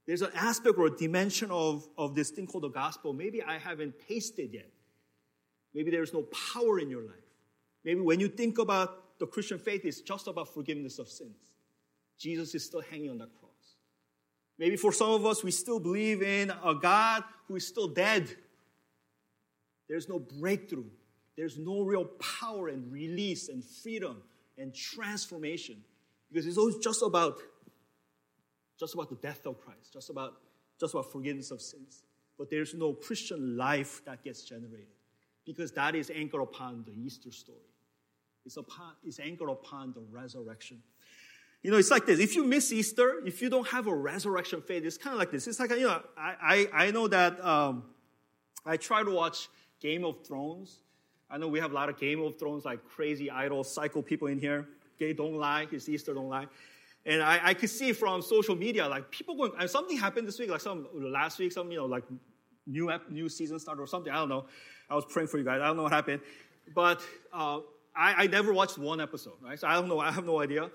There's 0.08 0.22
an 0.22 0.32
aspect 0.36 0.78
or 0.78 0.88
a 0.88 0.96
dimension 0.96 1.52
of, 1.52 1.88
of 1.98 2.16
this 2.16 2.30
thing 2.30 2.48
called 2.48 2.64
the 2.64 2.70
gospel. 2.70 3.14
Maybe 3.14 3.42
I 3.42 3.58
haven't 3.58 3.96
tasted 4.08 4.54
yet. 4.54 4.70
Maybe 5.76 5.92
there's 5.92 6.14
no 6.14 6.24
power 6.54 6.80
in 6.80 6.90
your 6.90 7.02
life. 7.02 7.16
Maybe 7.84 8.00
when 8.00 8.22
you 8.22 8.30
think 8.30 8.58
about 8.58 9.20
the 9.20 9.28
Christian 9.28 9.60
faith, 9.60 9.82
it's 9.84 10.00
just 10.00 10.28
about 10.28 10.54
forgiveness 10.54 10.98
of 11.00 11.10
sins. 11.10 11.36
Jesus 12.18 12.56
is 12.56 12.64
still 12.64 12.82
hanging 12.82 13.10
on 13.10 13.18
that 13.18 13.30
cross. 13.40 13.52
Maybe 14.58 14.78
for 14.78 14.94
some 14.94 15.10
of 15.10 15.26
us, 15.26 15.44
we 15.44 15.52
still 15.52 15.82
believe 15.82 16.24
in 16.24 16.50
a 16.64 16.74
God 16.74 17.26
who 17.48 17.58
is 17.58 17.68
still 17.68 17.90
dead. 17.90 18.34
There's 19.90 20.08
no 20.08 20.18
breakthrough. 20.18 20.86
There's 21.36 21.58
no 21.58 21.82
real 21.82 22.06
power 22.06 22.70
and 22.70 22.90
release 22.90 23.50
and 23.50 23.62
freedom 23.62 24.24
and 24.58 24.74
transformation 24.74 25.84
because 26.32 26.48
it's 26.48 26.58
always 26.58 26.78
just 26.78 27.02
about 27.04 27.40
just 28.80 28.94
about 28.94 29.10
the 29.10 29.16
death 29.16 29.46
of 29.46 29.60
Christ, 29.60 29.92
just 29.92 30.10
about 30.10 30.36
just 30.80 30.94
about 30.94 31.12
forgiveness 31.12 31.52
of 31.52 31.62
sins. 31.62 32.04
But 32.38 32.50
there's 32.50 32.74
no 32.74 32.94
Christian 32.94 33.58
life 33.58 34.02
that 34.06 34.24
gets 34.24 34.44
generated 34.44 34.95
because 35.46 35.72
that 35.74 35.96
is 35.96 36.12
anchored 36.14 36.42
upon 36.42 36.84
the 36.86 36.94
Easter 36.94 37.32
story. 37.32 37.60
It's, 38.46 38.58
upon, 38.58 38.94
it's 39.04 39.20
anchored 39.20 39.50
upon 39.50 39.94
the 39.94 40.02
resurrection. 40.12 40.82
You 41.64 41.72
know, 41.72 41.78
it's 41.78 41.90
like 41.90 42.06
this. 42.06 42.20
If 42.20 42.36
you 42.36 42.46
miss 42.46 42.72
Easter, 42.72 43.24
if 43.26 43.42
you 43.42 43.50
don't 43.50 43.68
have 43.70 43.88
a 43.88 43.96
resurrection 43.96 44.62
faith, 44.62 44.86
it's 44.86 44.98
kind 44.98 45.14
of 45.14 45.20
like 45.20 45.32
this. 45.32 45.48
It's 45.48 45.60
like, 45.60 45.72
you 45.72 45.88
know, 45.88 46.02
I, 46.16 46.68
I, 46.74 46.86
I 46.86 46.92
know 46.92 47.08
that 47.08 47.44
um, 47.44 47.86
I 48.66 48.78
try 48.78 49.04
to 49.04 49.12
watch 49.12 49.50
Game 49.80 50.06
of 50.06 50.24
Thrones. 50.26 50.80
I 51.30 51.40
know 51.40 51.48
we 51.48 51.60
have 51.60 51.72
a 51.72 51.74
lot 51.74 51.90
of 51.90 51.98
Game 51.98 52.22
of 52.22 52.38
Thrones, 52.38 52.66
like 52.66 52.86
crazy 52.88 53.32
idol 53.32 53.64
cycle 53.64 54.04
people 54.04 54.28
in 54.28 54.40
here. 54.40 54.68
Gay 55.00 55.14
don't 55.14 55.36
lie, 55.36 55.68
it's 55.72 55.90
Easter 55.90 56.14
don't 56.14 56.30
lie. 56.30 56.46
And 57.06 57.22
I, 57.22 57.40
I 57.44 57.54
could 57.54 57.70
see 57.70 57.94
from 57.94 58.22
social 58.22 58.56
media, 58.56 58.88
like 58.88 59.12
people 59.12 59.36
going, 59.36 59.68
something 59.68 59.98
happened 59.98 60.28
this 60.28 60.40
week, 60.40 60.50
like 60.50 60.62
some 60.62 60.88
last 60.94 61.40
week, 61.40 61.52
some, 61.52 61.72
you 61.72 61.78
know, 61.78 61.86
like 61.86 62.04
new, 62.68 62.92
new 63.10 63.30
season 63.30 63.60
started 63.60 63.82
or 63.82 63.88
something. 63.88 64.12
I 64.12 64.18
don't 64.18 64.30
know. 64.30 64.46
I 64.90 64.96
was 64.96 65.06
praying 65.06 65.28
for 65.28 65.38
you 65.38 65.44
guys. 65.44 65.62
I 65.62 65.68
don't 65.68 65.78
know 65.78 65.84
what 65.84 65.92
happened. 65.92 66.22
But 66.74 67.02
uh, 67.34 67.60
I, 67.96 68.24
I 68.24 68.28
never 68.28 68.54
watched 68.54 68.78
one 68.78 69.00
episode, 69.02 69.36
right? 69.42 69.60
So 69.60 69.68
I 69.68 69.74
don't 69.74 69.88
know. 69.88 70.00
I 70.00 70.12
have 70.12 70.26
no 70.26 70.42
idea. 70.42 70.70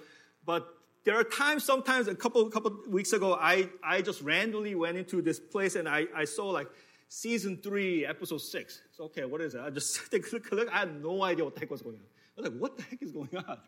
But 0.44 0.68
there 1.04 1.18
are 1.18 1.25
times, 1.25 1.64
sometimes 1.64 2.09
a 2.09 2.14
couple, 2.14 2.49
couple 2.50 2.76
weeks 2.88 3.12
ago, 3.12 3.37
I, 3.40 3.68
I 3.82 4.02
just 4.02 4.23
randomly 4.23 4.75
went 4.75 4.97
into 4.97 5.23
this 5.23 5.40
place 5.40 5.75
and 5.75 5.88
I, 5.88 6.06
I 6.14 6.25
saw 6.25 6.49
like 6.49 6.68
season 7.09 7.59
three, 7.62 8.06
episode 8.06 8.40
six. 8.40 8.80
So, 8.92 9.04
okay, 9.04 9.25
what 9.25 9.40
is 9.40 9.54
it? 9.54 9.61
I 9.61 9.70
just 9.70 9.99
take 10.11 10.30
a 10.32 10.54
look. 10.54 10.73
I 10.73 10.80
had 10.80 11.02
no 11.02 11.23
idea 11.23 11.44
what 11.44 11.54
the 11.54 11.61
heck 11.61 11.70
was 11.70 11.82
going 11.82 11.97
on. 11.97 12.02
I 12.38 12.40
was 12.40 12.50
like, 12.50 12.61
what 12.61 12.76
the 12.76 12.82
heck 12.85 13.02
is 13.02 13.12
going 13.12 13.37
on? 13.37 13.59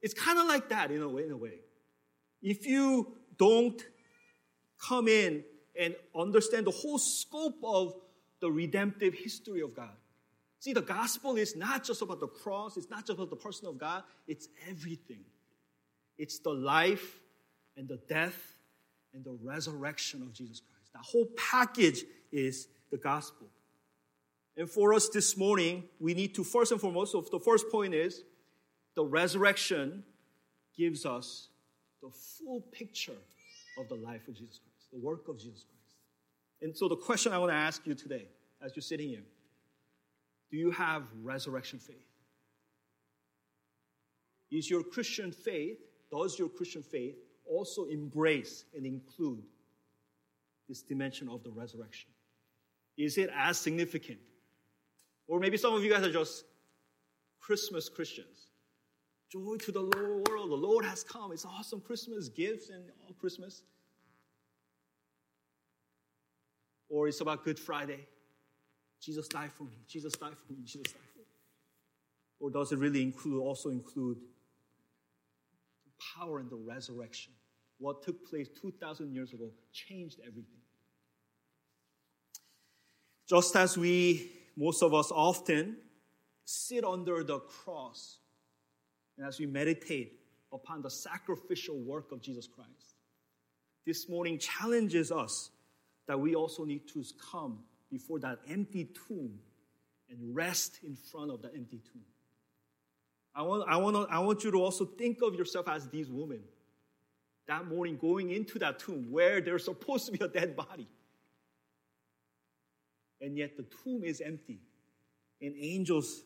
It's 0.00 0.14
kind 0.14 0.38
of 0.38 0.46
like 0.46 0.68
that 0.68 0.90
in 0.90 1.02
a 1.02 1.08
way, 1.08 1.24
in 1.24 1.32
a 1.32 1.36
way. 1.36 1.60
If 2.40 2.66
you 2.66 3.16
don't 3.36 3.84
come 4.80 5.08
in 5.08 5.42
and 5.78 5.94
understand 6.16 6.66
the 6.66 6.72
whole 6.72 6.98
scope 6.98 7.58
of 7.62 7.94
the 8.40 8.50
redemptive 8.50 9.14
history 9.14 9.60
of 9.60 9.74
God. 9.74 9.92
See, 10.60 10.72
the 10.72 10.82
gospel 10.82 11.36
is 11.36 11.54
not 11.54 11.84
just 11.84 12.02
about 12.02 12.20
the 12.20 12.26
cross, 12.26 12.76
it's 12.76 12.90
not 12.90 13.06
just 13.06 13.18
about 13.18 13.30
the 13.30 13.36
person 13.36 13.68
of 13.68 13.78
God, 13.78 14.02
it's 14.26 14.48
everything. 14.68 15.24
It's 16.18 16.40
the 16.40 16.50
life 16.50 17.20
and 17.76 17.88
the 17.88 18.00
death 18.08 18.56
and 19.14 19.24
the 19.24 19.38
resurrection 19.42 20.22
of 20.22 20.32
Jesus 20.32 20.60
Christ. 20.60 20.92
That 20.94 21.04
whole 21.04 21.28
package 21.36 22.04
is 22.32 22.66
the 22.90 22.96
gospel. 22.96 23.46
And 24.56 24.68
for 24.68 24.92
us 24.92 25.08
this 25.08 25.36
morning, 25.36 25.84
we 26.00 26.14
need 26.14 26.34
to 26.34 26.42
first 26.42 26.72
and 26.72 26.80
foremost, 26.80 27.12
so 27.12 27.20
the 27.20 27.38
first 27.38 27.70
point 27.70 27.94
is 27.94 28.22
the 28.96 29.04
resurrection 29.04 30.02
gives 30.76 31.06
us 31.06 31.48
the 32.02 32.10
full 32.10 32.62
picture 32.72 33.12
of 33.78 33.88
the 33.88 33.94
life 33.94 34.26
of 34.26 34.34
Jesus 34.34 34.58
Christ, 34.58 34.67
the 34.92 34.98
work 34.98 35.28
of 35.28 35.38
Jesus 35.38 35.64
Christ. 35.64 35.96
And 36.60 36.76
so 36.76 36.88
the 36.88 36.96
question 36.96 37.32
I 37.32 37.38
want 37.38 37.52
to 37.52 37.56
ask 37.56 37.86
you 37.86 37.94
today, 37.94 38.26
as 38.62 38.72
you're 38.74 38.82
sitting 38.82 39.08
here, 39.08 39.24
do 40.50 40.56
you 40.56 40.70
have 40.70 41.02
resurrection 41.22 41.78
faith? 41.78 41.96
Is 44.50 44.70
your 44.70 44.82
Christian 44.82 45.30
faith, 45.30 45.78
does 46.10 46.38
your 46.38 46.48
Christian 46.48 46.82
faith 46.82 47.16
also 47.44 47.84
embrace 47.84 48.64
and 48.74 48.86
include 48.86 49.42
this 50.68 50.82
dimension 50.82 51.28
of 51.28 51.44
the 51.44 51.50
resurrection? 51.50 52.10
Is 52.96 53.18
it 53.18 53.30
as 53.36 53.58
significant? 53.58 54.18
Or 55.26 55.38
maybe 55.38 55.56
some 55.56 55.74
of 55.74 55.84
you 55.84 55.92
guys 55.92 56.04
are 56.04 56.12
just 56.12 56.44
Christmas 57.38 57.88
Christians. 57.88 58.48
Joy 59.30 59.56
to 59.58 59.72
the 59.72 59.80
Lord. 59.80 60.24
The 60.26 60.56
Lord 60.56 60.84
has 60.86 61.04
come. 61.04 61.32
It's 61.32 61.44
awesome 61.44 61.80
Christmas 61.80 62.28
gifts 62.28 62.70
and 62.70 62.84
all 63.06 63.14
Christmas. 63.20 63.62
Or 66.88 67.08
it's 67.08 67.20
about 67.20 67.44
Good 67.44 67.58
Friday. 67.58 68.06
Jesus 69.00 69.28
died 69.28 69.52
for 69.52 69.64
me. 69.64 69.78
Jesus 69.86 70.14
died 70.14 70.36
for 70.36 70.52
me. 70.52 70.58
Jesus 70.64 70.82
died 70.82 71.08
for 71.12 71.18
me. 71.18 71.24
Or 72.40 72.50
does 72.50 72.72
it 72.72 72.78
really 72.78 73.02
include 73.02 73.40
also 73.40 73.70
include 73.70 74.18
the 75.84 75.92
power 76.16 76.38
and 76.38 76.50
the 76.50 76.56
resurrection? 76.56 77.32
What 77.78 78.02
took 78.02 78.28
place 78.28 78.48
2,000 78.60 79.12
years 79.12 79.32
ago 79.32 79.50
changed 79.72 80.18
everything. 80.20 80.60
Just 83.28 83.54
as 83.56 83.76
we, 83.76 84.32
most 84.56 84.82
of 84.82 84.94
us 84.94 85.12
often, 85.12 85.76
sit 86.44 86.82
under 86.82 87.22
the 87.22 87.38
cross 87.40 88.18
and 89.16 89.26
as 89.26 89.38
we 89.38 89.46
meditate 89.46 90.18
upon 90.52 90.80
the 90.80 90.90
sacrificial 90.90 91.78
work 91.78 92.10
of 92.10 92.22
Jesus 92.22 92.48
Christ, 92.48 92.94
this 93.86 94.08
morning 94.08 94.38
challenges 94.38 95.12
us 95.12 95.50
that 96.08 96.18
we 96.18 96.34
also 96.34 96.64
need 96.64 96.88
to 96.88 97.04
come 97.30 97.60
before 97.90 98.18
that 98.18 98.40
empty 98.48 98.88
tomb 99.06 99.38
and 100.10 100.34
rest 100.34 100.80
in 100.82 100.96
front 100.96 101.30
of 101.30 101.42
that 101.42 101.52
empty 101.54 101.80
tomb. 101.92 102.02
I 103.34 103.42
want, 103.42 103.68
I, 103.68 103.76
want 103.76 104.10
I 104.10 104.18
want 104.18 104.42
you 104.42 104.50
to 104.50 104.58
also 104.58 104.84
think 104.84 105.22
of 105.22 105.34
yourself 105.34 105.68
as 105.68 105.86
these 105.88 106.10
women 106.10 106.40
that 107.46 107.66
morning 107.66 107.96
going 107.96 108.30
into 108.30 108.58
that 108.58 108.78
tomb 108.78 109.10
where 109.10 109.40
there's 109.40 109.64
supposed 109.64 110.06
to 110.06 110.12
be 110.12 110.24
a 110.24 110.28
dead 110.28 110.56
body. 110.56 110.88
And 113.20 113.36
yet 113.36 113.56
the 113.56 113.64
tomb 113.84 114.04
is 114.04 114.20
empty. 114.20 114.60
And 115.40 115.54
angels 115.58 116.22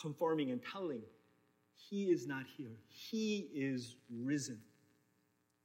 confirming 0.00 0.50
and 0.50 0.60
telling, 0.72 1.02
He 1.74 2.04
is 2.04 2.26
not 2.26 2.44
here. 2.56 2.76
He 2.88 3.48
is 3.54 3.96
risen. 4.10 4.60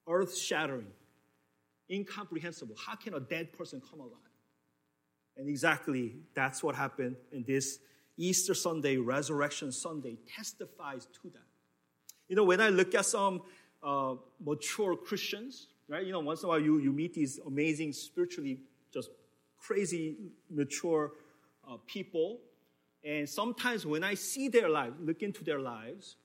Earth 0.08 0.36
shattering, 0.36 0.88
incomprehensible. 1.92 2.76
How 2.78 2.96
can 2.96 3.14
a 3.14 3.20
dead 3.20 3.52
person 3.54 3.82
come 3.90 4.00
alive? 4.00 4.18
And 5.38 5.50
exactly 5.50 6.16
that's 6.34 6.64
what 6.64 6.76
happened 6.76 7.16
in 7.32 7.44
this 7.44 7.80
Easter 8.18 8.54
Sunday, 8.54 8.98
Resurrection 8.98 9.72
Sunday, 9.72 10.18
testifies 10.36 11.08
to 11.22 11.30
that. 11.34 11.48
You 12.28 12.36
know, 12.36 12.44
when 12.44 12.62
I 12.62 12.70
look 12.70 12.94
at 12.96 13.06
some 13.06 13.42
uh, 13.84 14.16
mature 14.40 14.96
Christians, 14.96 15.68
right, 15.88 16.06
you 16.06 16.12
know, 16.12 16.20
once 16.20 16.42
in 16.42 16.46
a 16.46 16.50
while 16.50 16.60
you, 16.60 16.80
you 16.80 16.92
meet 16.92 17.14
these 17.14 17.40
amazing, 17.46 17.94
spiritually 17.94 18.60
just 18.94 19.10
crazy, 19.58 20.18
mature 20.50 21.14
uh, 21.68 21.78
people. 21.88 22.40
And 23.04 23.28
sometimes 23.28 23.86
when 23.86 24.04
I 24.04 24.14
see 24.14 24.48
their 24.48 24.70
lives, 24.70 24.96
look 25.00 25.24
into 25.24 25.44
their 25.44 25.60
lives, 25.60 26.18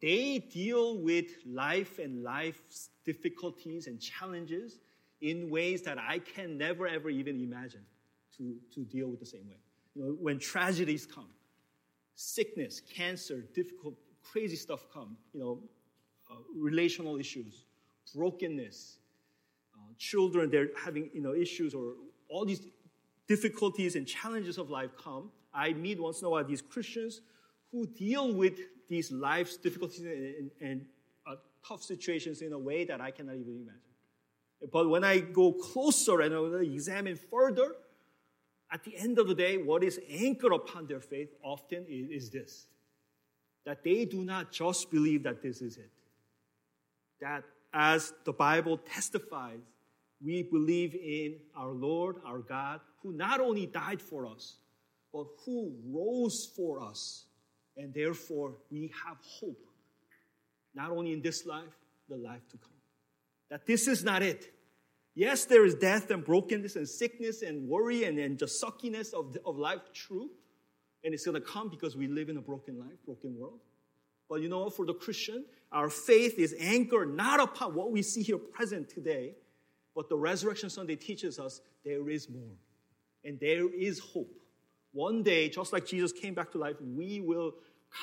they 0.00 0.38
deal 0.38 0.98
with 0.98 1.26
life 1.46 1.98
and 1.98 2.22
life's 2.22 2.88
difficulties 3.04 3.86
and 3.86 4.00
challenges 4.00 4.80
in 5.20 5.50
ways 5.50 5.82
that 5.82 5.98
I 5.98 6.18
can 6.18 6.56
never 6.56 6.86
ever 6.86 7.10
even 7.10 7.40
imagine 7.40 7.84
to, 8.38 8.56
to 8.74 8.84
deal 8.84 9.08
with 9.08 9.20
the 9.20 9.26
same 9.26 9.46
way. 9.48 9.60
You 9.94 10.02
know, 10.02 10.16
when 10.20 10.38
tragedies 10.38 11.06
come, 11.06 11.28
sickness, 12.14 12.80
cancer, 12.80 13.44
difficult, 13.54 13.94
crazy 14.22 14.56
stuff 14.56 14.86
come, 14.92 15.16
you 15.32 15.40
know, 15.40 15.58
uh, 16.30 16.34
relational 16.56 17.18
issues, 17.18 17.64
brokenness, 18.14 18.98
uh, 19.74 19.92
children, 19.98 20.50
they're 20.50 20.70
having, 20.82 21.10
you 21.12 21.20
know, 21.20 21.34
issues 21.34 21.74
or 21.74 21.94
all 22.28 22.44
these 22.44 22.62
difficulties 23.26 23.96
and 23.96 24.06
challenges 24.06 24.58
of 24.58 24.70
life 24.70 24.90
come. 25.02 25.30
I 25.52 25.72
meet 25.72 26.00
once 26.00 26.20
in 26.20 26.26
a 26.26 26.30
while 26.30 26.44
these 26.44 26.62
Christians 26.62 27.20
who 27.72 27.86
deal 27.86 28.32
with 28.32 28.58
these 28.90 29.10
life's 29.10 29.56
difficulties 29.56 30.00
and, 30.00 30.50
and 30.60 30.84
uh, 31.26 31.36
tough 31.66 31.82
situations 31.82 32.42
in 32.42 32.52
a 32.52 32.58
way 32.58 32.84
that 32.84 33.00
I 33.00 33.12
cannot 33.12 33.36
even 33.36 33.54
imagine. 33.54 33.80
But 34.70 34.90
when 34.90 35.04
I 35.04 35.20
go 35.20 35.52
closer 35.52 36.20
and 36.20 36.62
examine 36.62 37.16
further, 37.16 37.72
at 38.70 38.84
the 38.84 38.96
end 38.96 39.18
of 39.18 39.28
the 39.28 39.34
day, 39.34 39.56
what 39.56 39.82
is 39.82 39.98
anchored 40.10 40.52
upon 40.52 40.86
their 40.86 41.00
faith 41.00 41.30
often 41.42 41.86
is, 41.88 42.24
is 42.24 42.30
this 42.30 42.66
that 43.66 43.84
they 43.84 44.04
do 44.06 44.22
not 44.24 44.50
just 44.50 44.90
believe 44.90 45.22
that 45.22 45.42
this 45.42 45.60
is 45.60 45.76
it. 45.76 45.90
That 47.20 47.44
as 47.72 48.12
the 48.24 48.32
Bible 48.32 48.78
testifies, 48.78 49.60
we 50.24 50.42
believe 50.42 50.94
in 50.94 51.36
our 51.54 51.72
Lord, 51.72 52.16
our 52.24 52.38
God, 52.38 52.80
who 53.02 53.12
not 53.12 53.38
only 53.38 53.66
died 53.66 54.00
for 54.00 54.26
us, 54.26 54.56
but 55.12 55.26
who 55.44 55.74
rose 55.86 56.50
for 56.56 56.80
us. 56.80 57.26
And 57.76 57.94
therefore, 57.94 58.54
we 58.70 58.92
have 59.06 59.16
hope, 59.22 59.64
not 60.74 60.90
only 60.90 61.12
in 61.12 61.22
this 61.22 61.46
life, 61.46 61.76
the 62.08 62.16
life 62.16 62.46
to 62.50 62.56
come. 62.58 62.70
That 63.50 63.66
this 63.66 63.88
is 63.88 64.04
not 64.04 64.22
it. 64.22 64.52
Yes, 65.14 65.44
there 65.44 65.64
is 65.64 65.74
death 65.74 66.10
and 66.10 66.24
brokenness 66.24 66.76
and 66.76 66.88
sickness 66.88 67.42
and 67.42 67.68
worry 67.68 68.04
and, 68.04 68.18
and 68.18 68.38
just 68.38 68.60
suckiness 68.60 69.12
of, 69.12 69.36
of 69.44 69.56
life, 69.56 69.80
true. 69.92 70.30
And 71.02 71.14
it's 71.14 71.24
going 71.24 71.34
to 71.34 71.40
come 71.40 71.68
because 71.68 71.96
we 71.96 72.06
live 72.06 72.28
in 72.28 72.36
a 72.36 72.42
broken 72.42 72.78
life, 72.78 72.98
broken 73.04 73.36
world. 73.38 73.60
But 74.28 74.42
you 74.42 74.48
know, 74.48 74.70
for 74.70 74.86
the 74.86 74.94
Christian, 74.94 75.44
our 75.72 75.90
faith 75.90 76.38
is 76.38 76.54
anchored 76.58 77.16
not 77.16 77.40
upon 77.40 77.74
what 77.74 77.90
we 77.90 78.02
see 78.02 78.22
here 78.22 78.38
present 78.38 78.88
today, 78.88 79.34
but 79.94 80.08
the 80.08 80.16
Resurrection 80.16 80.70
Sunday 80.70 80.96
teaches 80.96 81.38
us 81.38 81.60
there 81.84 82.08
is 82.08 82.28
more. 82.28 82.54
And 83.24 83.38
there 83.40 83.68
is 83.72 83.98
hope. 83.98 84.39
One 84.92 85.22
day, 85.22 85.48
just 85.48 85.72
like 85.72 85.86
Jesus 85.86 86.12
came 86.12 86.34
back 86.34 86.50
to 86.52 86.58
life, 86.58 86.76
we 86.80 87.20
will 87.20 87.54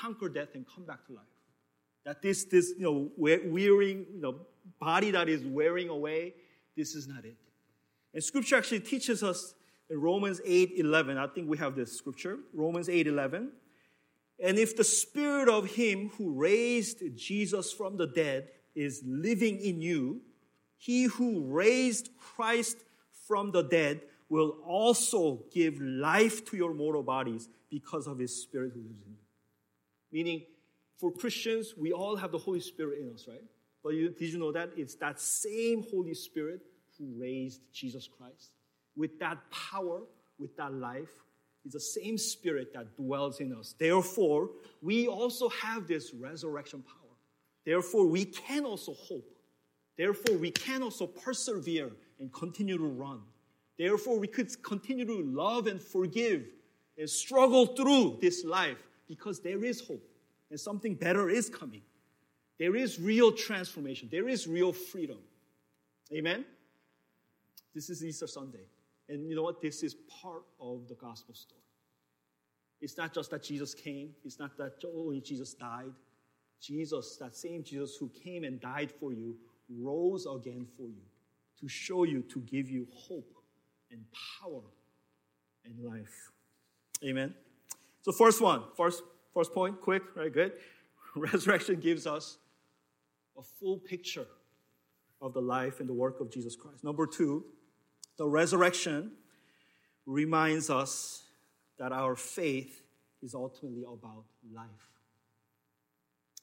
conquer 0.01 0.29
death 0.29 0.49
and 0.53 0.65
come 0.73 0.85
back 0.85 1.05
to 1.07 1.13
life. 1.13 1.25
That 2.05 2.21
this, 2.21 2.45
this 2.45 2.73
you 2.77 2.83
know, 2.83 3.11
wearing, 3.17 4.05
you 4.13 4.21
know, 4.21 4.35
body 4.79 5.11
that 5.11 5.27
is 5.27 5.43
wearing 5.43 5.89
away, 5.89 6.33
this 6.75 6.95
is 6.95 7.07
not 7.07 7.25
it. 7.25 7.35
And 8.13 8.23
scripture 8.23 8.55
actually 8.55 8.79
teaches 8.79 9.23
us 9.23 9.53
in 9.89 9.99
Romans 9.99 10.39
8 10.45 10.73
11. 10.77 11.17
I 11.17 11.27
think 11.27 11.49
we 11.49 11.57
have 11.57 11.75
this 11.75 11.97
scripture. 11.97 12.39
Romans 12.53 12.89
8 12.89 13.07
11. 13.07 13.51
And 14.39 14.57
if 14.57 14.77
the 14.77 14.83
spirit 14.83 15.49
of 15.49 15.65
him 15.65 16.11
who 16.17 16.31
raised 16.33 17.03
Jesus 17.15 17.73
from 17.73 17.97
the 17.97 18.07
dead 18.07 18.49
is 18.75 19.01
living 19.05 19.59
in 19.59 19.81
you, 19.81 20.21
he 20.77 21.05
who 21.05 21.41
raised 21.41 22.09
Christ 22.17 22.77
from 23.27 23.51
the 23.51 23.63
dead 23.63 24.01
will 24.29 24.57
also 24.65 25.43
give 25.53 25.79
life 25.79 26.45
to 26.45 26.57
your 26.57 26.73
mortal 26.73 27.03
bodies 27.03 27.49
because 27.69 28.07
of 28.07 28.19
his 28.19 28.35
spirit 28.35 28.71
who 28.73 28.81
lives 28.81 29.01
in 29.05 29.11
you. 29.11 29.17
Meaning, 30.11 30.43
for 30.97 31.11
Christians, 31.11 31.75
we 31.77 31.91
all 31.91 32.15
have 32.15 32.31
the 32.31 32.37
Holy 32.37 32.59
Spirit 32.59 32.99
in 32.99 33.13
us, 33.13 33.25
right? 33.27 33.43
But 33.83 33.93
you, 33.93 34.09
did 34.09 34.33
you 34.33 34.39
know 34.39 34.51
that? 34.51 34.71
It's 34.75 34.95
that 34.95 35.21
same 35.21 35.83
Holy 35.91 36.13
Spirit 36.13 36.61
who 36.97 37.13
raised 37.17 37.61
Jesus 37.71 38.07
Christ. 38.07 38.51
With 38.95 39.19
that 39.19 39.37
power, 39.51 40.01
with 40.39 40.55
that 40.57 40.73
life, 40.73 41.11
it's 41.63 41.73
the 41.73 41.79
same 41.79 42.17
Spirit 42.17 42.73
that 42.73 42.95
dwells 42.95 43.39
in 43.39 43.53
us. 43.53 43.75
Therefore, 43.77 44.49
we 44.81 45.07
also 45.07 45.49
have 45.49 45.87
this 45.87 46.13
resurrection 46.13 46.81
power. 46.81 47.11
Therefore, 47.65 48.07
we 48.07 48.25
can 48.25 48.65
also 48.65 48.93
hope. 48.93 49.29
Therefore, 49.97 50.37
we 50.37 50.51
can 50.51 50.81
also 50.81 51.05
persevere 51.05 51.91
and 52.19 52.31
continue 52.31 52.77
to 52.77 52.85
run. 52.85 53.21
Therefore, 53.77 54.17
we 54.17 54.27
could 54.27 54.61
continue 54.63 55.05
to 55.05 55.21
love 55.23 55.67
and 55.67 55.81
forgive 55.81 56.45
and 56.97 57.09
struggle 57.09 57.67
through 57.67 58.17
this 58.21 58.43
life 58.43 58.77
because 59.07 59.39
there 59.39 59.63
is 59.63 59.81
hope 59.81 60.03
and 60.49 60.59
something 60.59 60.95
better 60.95 61.29
is 61.29 61.49
coming. 61.49 61.81
There 62.57 62.75
is 62.75 62.99
real 62.99 63.31
transformation. 63.31 64.09
There 64.11 64.27
is 64.27 64.47
real 64.47 64.73
freedom. 64.73 65.19
Amen? 66.11 66.45
This 67.75 67.89
is 67.89 68.03
Easter 68.03 68.27
Sunday. 68.27 68.65
And 69.09 69.29
you 69.29 69.35
know 69.35 69.43
what? 69.43 69.61
This 69.61 69.83
is 69.83 69.95
part 70.21 70.43
of 70.59 70.87
the 70.87 70.95
gospel 70.95 71.35
story. 71.35 71.61
It's 72.81 72.97
not 72.97 73.13
just 73.13 73.31
that 73.31 73.43
Jesus 73.43 73.73
came, 73.73 74.09
it's 74.23 74.39
not 74.39 74.57
that 74.57 74.73
only 74.95 75.21
Jesus 75.21 75.53
died. 75.53 75.93
Jesus, 76.59 77.17
that 77.17 77.35
same 77.35 77.63
Jesus 77.63 77.95
who 77.99 78.09
came 78.09 78.43
and 78.43 78.59
died 78.59 78.91
for 78.91 79.13
you, 79.13 79.35
rose 79.69 80.25
again 80.25 80.65
for 80.75 80.87
you 80.87 81.03
to 81.59 81.67
show 81.67 82.03
you, 82.03 82.21
to 82.23 82.39
give 82.41 82.69
you 82.69 82.87
hope 82.91 83.36
and 83.91 84.03
power 84.41 84.61
and 85.65 85.79
life. 85.83 86.31
Amen. 87.03 87.33
So, 88.01 88.11
first 88.11 88.41
one, 88.41 88.63
first, 88.75 89.03
first 89.33 89.53
point, 89.53 89.81
quick, 89.81 90.03
right? 90.15 90.31
Good. 90.31 90.53
Resurrection 91.15 91.79
gives 91.79 92.07
us 92.07 92.37
a 93.37 93.43
full 93.43 93.77
picture 93.77 94.27
of 95.21 95.33
the 95.33 95.41
life 95.41 95.79
and 95.79 95.89
the 95.89 95.93
work 95.93 96.19
of 96.19 96.31
Jesus 96.31 96.55
Christ. 96.55 96.83
Number 96.83 97.07
two, 97.07 97.45
the 98.17 98.27
resurrection 98.27 99.11
reminds 100.05 100.69
us 100.69 101.23
that 101.77 101.91
our 101.91 102.15
faith 102.15 102.81
is 103.21 103.35
ultimately 103.35 103.83
about 103.83 104.25
life. 104.53 104.67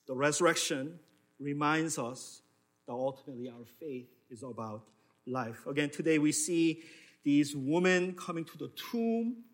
The 0.07 0.15
resurrection 0.15 0.99
reminds 1.41 1.99
us 1.99 2.43
that 2.87 2.93
ultimately 2.93 3.49
our 3.49 3.65
faith 3.81 4.09
is 4.31 4.43
about 4.43 4.83
life. 5.27 5.67
Again, 5.67 5.91
today 5.91 6.19
we 6.19 6.33
see 6.33 6.83
these 7.25 7.57
women 7.57 8.15
coming 8.15 8.45
to 8.45 8.59
the 8.59 8.69
tomb 8.69 9.45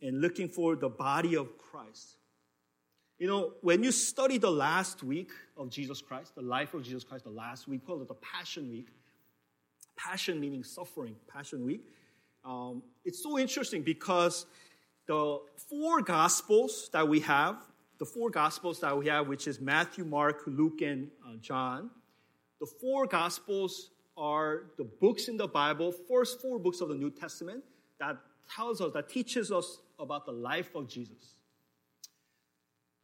and 0.00 0.20
looking 0.20 0.48
for 0.48 0.74
the 0.74 0.88
body 0.88 1.36
of 1.36 1.56
Christ. 1.58 2.16
You 3.18 3.28
know, 3.28 3.52
when 3.60 3.84
you 3.84 3.92
study 3.92 4.38
the 4.38 4.50
last 4.50 5.04
week 5.04 5.30
of 5.56 5.70
Jesus 5.70 6.02
Christ, 6.02 6.34
the 6.34 6.42
life 6.42 6.74
of 6.74 6.82
Jesus 6.82 7.04
Christ, 7.04 7.24
the 7.24 7.30
last 7.30 7.68
week, 7.68 7.86
called 7.86 8.02
it 8.02 8.08
the 8.08 8.14
Passion 8.14 8.68
Week, 8.70 8.88
passion 9.96 10.40
meaning 10.40 10.64
suffering, 10.64 11.14
Passion 11.32 11.64
Week, 11.64 11.84
um, 12.44 12.82
it's 13.04 13.22
so 13.22 13.38
interesting 13.38 13.82
because 13.82 14.46
the 15.06 15.38
four 15.68 16.02
Gospels 16.02 16.90
that 16.92 17.06
we 17.06 17.20
have, 17.20 17.56
the 17.98 18.04
four 18.04 18.30
Gospels 18.30 18.80
that 18.80 18.96
we 18.96 19.06
have, 19.06 19.28
which 19.28 19.46
is 19.46 19.60
Matthew, 19.60 20.04
Mark, 20.04 20.42
Luke, 20.46 20.80
and 20.82 21.08
uh, 21.24 21.36
John, 21.40 21.90
the 22.58 22.66
four 22.80 23.06
Gospels 23.06 23.90
are 24.22 24.66
the 24.78 24.84
books 24.84 25.26
in 25.26 25.36
the 25.36 25.48
Bible, 25.48 25.90
first 25.90 26.40
four 26.40 26.56
books 26.60 26.80
of 26.80 26.88
the 26.88 26.94
New 26.94 27.10
Testament 27.10 27.64
that 27.98 28.16
tells 28.54 28.80
us, 28.80 28.92
that 28.92 29.08
teaches 29.08 29.50
us 29.50 29.80
about 29.98 30.26
the 30.26 30.32
life 30.32 30.70
of 30.76 30.88
Jesus. 30.88 31.34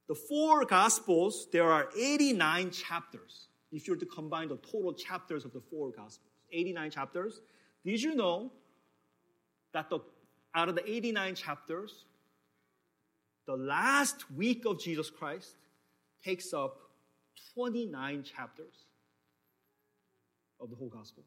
The 0.06 0.14
four 0.14 0.64
Gospels, 0.64 1.48
there 1.52 1.70
are 1.72 1.88
89 1.98 2.70
chapters. 2.70 3.48
If 3.72 3.88
you 3.88 3.94
were 3.94 4.00
to 4.00 4.06
combine 4.06 4.48
the 4.48 4.58
total 4.58 4.94
chapters 4.94 5.44
of 5.44 5.52
the 5.52 5.60
four 5.60 5.90
Gospels, 5.90 6.30
89 6.52 6.92
chapters. 6.92 7.40
Did 7.84 8.00
you 8.00 8.14
know 8.14 8.52
that 9.72 9.90
the, 9.90 9.98
out 10.54 10.68
of 10.68 10.76
the 10.76 10.88
89 10.88 11.34
chapters, 11.34 12.04
the 13.44 13.56
last 13.56 14.30
week 14.30 14.64
of 14.66 14.80
Jesus 14.80 15.10
Christ 15.10 15.56
takes 16.24 16.54
up 16.54 16.78
29 17.54 18.22
chapters? 18.22 18.87
Of 20.60 20.70
the 20.70 20.76
whole 20.76 20.88
gospel. 20.88 21.24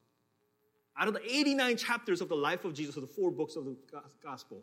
Out 0.98 1.08
of 1.08 1.14
the 1.14 1.24
89 1.24 1.78
chapters 1.78 2.22
of 2.22 2.30
the 2.30 2.36
life 2.36 2.66
of 2.66 2.74
Jesus, 2.74 2.96
of 2.96 3.02
the 3.02 3.08
four 3.08 3.32
books 3.32 3.56
of 3.56 3.66
the 3.66 3.76
gospel, 4.24 4.62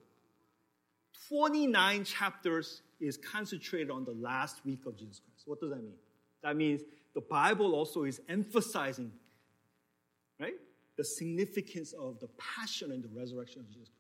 29 1.29 2.05
chapters 2.05 2.83
is 3.01 3.17
concentrated 3.17 3.91
on 3.91 4.05
the 4.05 4.13
last 4.13 4.65
week 4.65 4.87
of 4.87 4.97
Jesus 4.97 5.21
Christ. 5.21 5.43
What 5.47 5.61
does 5.61 5.71
that 5.71 5.83
mean? 5.83 5.97
That 6.43 6.57
means 6.57 6.83
the 7.15 7.21
Bible 7.21 7.75
also 7.75 8.05
is 8.05 8.21
emphasizing, 8.29 9.11
right, 10.39 10.55
the 10.97 11.05
significance 11.05 11.93
of 11.93 12.21
the 12.21 12.29
passion 12.39 12.93
and 12.93 13.03
the 13.03 13.09
resurrection 13.09 13.61
of 13.61 13.71
Jesus 13.71 13.89
Christ. 13.89 13.99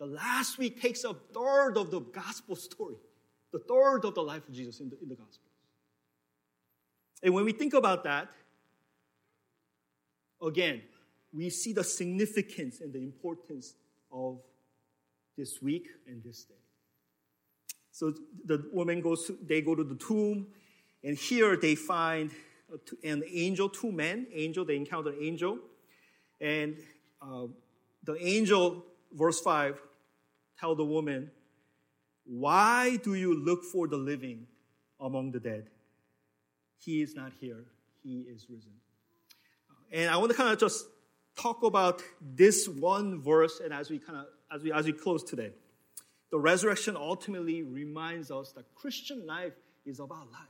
The 0.00 0.06
last 0.06 0.58
week 0.58 0.80
takes 0.80 1.04
up 1.04 1.16
a 1.16 1.34
third 1.34 1.76
of 1.76 1.90
the 1.90 2.00
gospel 2.00 2.56
story, 2.56 2.96
the 3.52 3.60
third 3.60 4.04
of 4.04 4.14
the 4.14 4.22
life 4.22 4.46
of 4.48 4.54
Jesus 4.54 4.80
in 4.80 4.88
the, 4.88 4.98
in 5.00 5.08
the 5.08 5.14
Gospels. 5.14 5.38
And 7.22 7.32
when 7.32 7.44
we 7.44 7.52
think 7.52 7.72
about 7.72 8.02
that, 8.04 8.28
again, 10.42 10.82
we 11.32 11.50
see 11.50 11.72
the 11.72 11.84
significance 11.84 12.80
and 12.80 12.92
the 12.92 12.98
importance 12.98 13.74
of 14.12 14.38
this 15.36 15.62
week 15.62 15.88
and 16.06 16.22
this 16.22 16.44
day. 16.44 16.54
So 17.90 18.14
the 18.44 18.64
woman 18.72 19.00
goes 19.00 19.26
to, 19.26 19.38
they 19.46 19.60
go 19.60 19.74
to 19.74 19.84
the 19.84 19.94
tomb, 19.94 20.46
and 21.04 21.16
here 21.16 21.56
they 21.56 21.74
find 21.74 22.30
an 23.04 23.22
angel, 23.30 23.68
two 23.68 23.92
men, 23.92 24.26
angel, 24.32 24.64
they 24.64 24.76
encounter 24.76 25.10
an 25.10 25.18
angel. 25.20 25.58
And 26.40 26.76
uh, 27.20 27.46
the 28.04 28.16
angel, 28.20 28.84
verse 29.12 29.40
5, 29.40 29.80
tell 30.58 30.74
the 30.74 30.84
woman, 30.84 31.30
Why 32.24 32.96
do 32.96 33.14
you 33.14 33.38
look 33.38 33.64
for 33.64 33.86
the 33.88 33.96
living 33.96 34.46
among 35.00 35.32
the 35.32 35.40
dead? 35.40 35.68
He 36.78 37.02
is 37.02 37.14
not 37.14 37.32
here, 37.40 37.64
he 38.02 38.20
is 38.20 38.46
risen. 38.48 38.72
And 39.92 40.10
I 40.10 40.16
want 40.16 40.30
to 40.30 40.36
kind 40.36 40.50
of 40.52 40.58
just 40.58 40.86
talk 41.36 41.62
about 41.62 42.02
this 42.20 42.66
one 42.66 43.20
verse 43.20 43.60
and 43.62 43.72
as 43.72 43.90
we 43.90 43.98
kind 43.98 44.18
of 44.18 44.26
as 44.50 44.62
we 44.62 44.72
as 44.72 44.86
we 44.86 44.92
close 44.92 45.22
today. 45.22 45.50
The 46.30 46.38
resurrection 46.38 46.96
ultimately 46.96 47.62
reminds 47.62 48.30
us 48.30 48.52
that 48.52 48.64
Christian 48.74 49.26
life 49.26 49.52
is 49.84 50.00
about 50.00 50.30
life. 50.32 50.48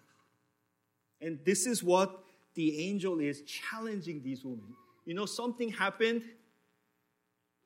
And 1.21 1.41
this 1.45 1.67
is 1.67 1.83
what 1.83 2.23
the 2.55 2.89
angel 2.89 3.19
is 3.19 3.43
challenging 3.43 4.23
these 4.23 4.45
women. 4.45 4.77
You 5.05 5.15
know, 5.15 5.27
something 5.27 5.71
happened. 5.71 6.23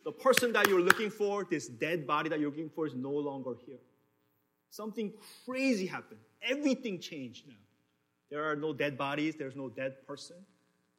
The 0.05 0.13
person 0.13 0.53
that 0.53 0.69
you're 0.69 0.81
looking 0.81 1.11
for, 1.11 1.45
this 1.45 1.69
dead 1.69 2.07
body 2.07 2.31
that 2.31 2.41
you're 2.41 2.51
looking 2.51 2.71
for, 2.71 2.87
is 2.87 2.95
no 2.95 3.11
longer 3.11 3.55
here. 3.67 3.81
Something 4.71 5.13
crazy 5.45 5.87
happened. 5.87 6.21
Everything 6.41 7.01
changed 7.01 7.49
now. 7.49 7.55
There 8.31 8.45
are 8.45 8.57
no 8.57 8.73
dead 8.73 8.97
bodies, 8.97 9.35
there's 9.37 9.57
no 9.57 9.69
dead 9.69 10.07
person. 10.07 10.37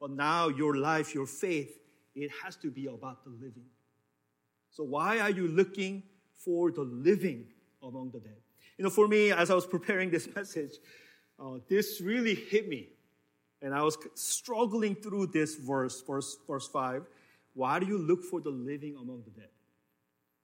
But 0.00 0.10
now 0.10 0.48
your 0.48 0.76
life, 0.76 1.14
your 1.14 1.26
faith 1.26 1.78
it 2.22 2.30
has 2.42 2.56
to 2.56 2.70
be 2.70 2.86
about 2.86 3.24
the 3.24 3.30
living. 3.30 3.66
So, 4.70 4.84
why 4.84 5.20
are 5.20 5.30
you 5.30 5.48
looking 5.48 6.02
for 6.34 6.70
the 6.70 6.82
living 6.82 7.46
among 7.82 8.10
the 8.10 8.20
dead? 8.20 8.36
You 8.76 8.84
know, 8.84 8.90
for 8.90 9.08
me, 9.08 9.32
as 9.32 9.50
I 9.50 9.54
was 9.54 9.66
preparing 9.66 10.10
this 10.10 10.28
message, 10.36 10.72
uh, 11.38 11.58
this 11.68 12.00
really 12.00 12.34
hit 12.34 12.68
me. 12.68 12.88
And 13.60 13.74
I 13.74 13.82
was 13.82 13.98
struggling 14.14 14.94
through 14.94 15.28
this 15.28 15.56
verse, 15.56 16.02
verse, 16.06 16.36
verse 16.46 16.68
5. 16.68 17.02
Why 17.54 17.80
do 17.80 17.86
you 17.86 17.98
look 17.98 18.22
for 18.22 18.40
the 18.40 18.50
living 18.50 18.96
among 18.96 19.22
the 19.24 19.30
dead? 19.30 19.50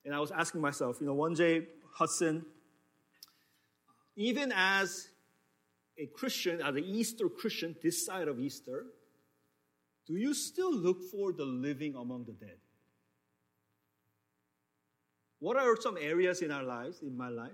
And 0.04 0.14
I 0.14 0.20
was 0.20 0.32
asking 0.32 0.60
myself, 0.60 0.98
you 1.00 1.06
know, 1.06 1.14
one 1.14 1.34
day, 1.34 1.68
Hudson, 1.92 2.44
even 4.16 4.52
as 4.54 5.08
a 5.96 6.06
Christian, 6.06 6.60
as 6.60 6.74
an 6.74 6.84
Easter 6.84 7.28
Christian, 7.28 7.76
this 7.82 8.04
side 8.04 8.26
of 8.26 8.40
Easter, 8.40 8.86
do 10.06 10.16
you 10.16 10.34
still 10.34 10.74
look 10.74 11.02
for 11.10 11.32
the 11.32 11.44
living 11.44 11.94
among 11.94 12.24
the 12.24 12.32
dead? 12.32 12.56
What 15.40 15.56
are 15.56 15.80
some 15.80 15.96
areas 16.00 16.42
in 16.42 16.50
our 16.50 16.62
lives, 16.62 17.02
in 17.02 17.16
my 17.16 17.28
life? 17.28 17.52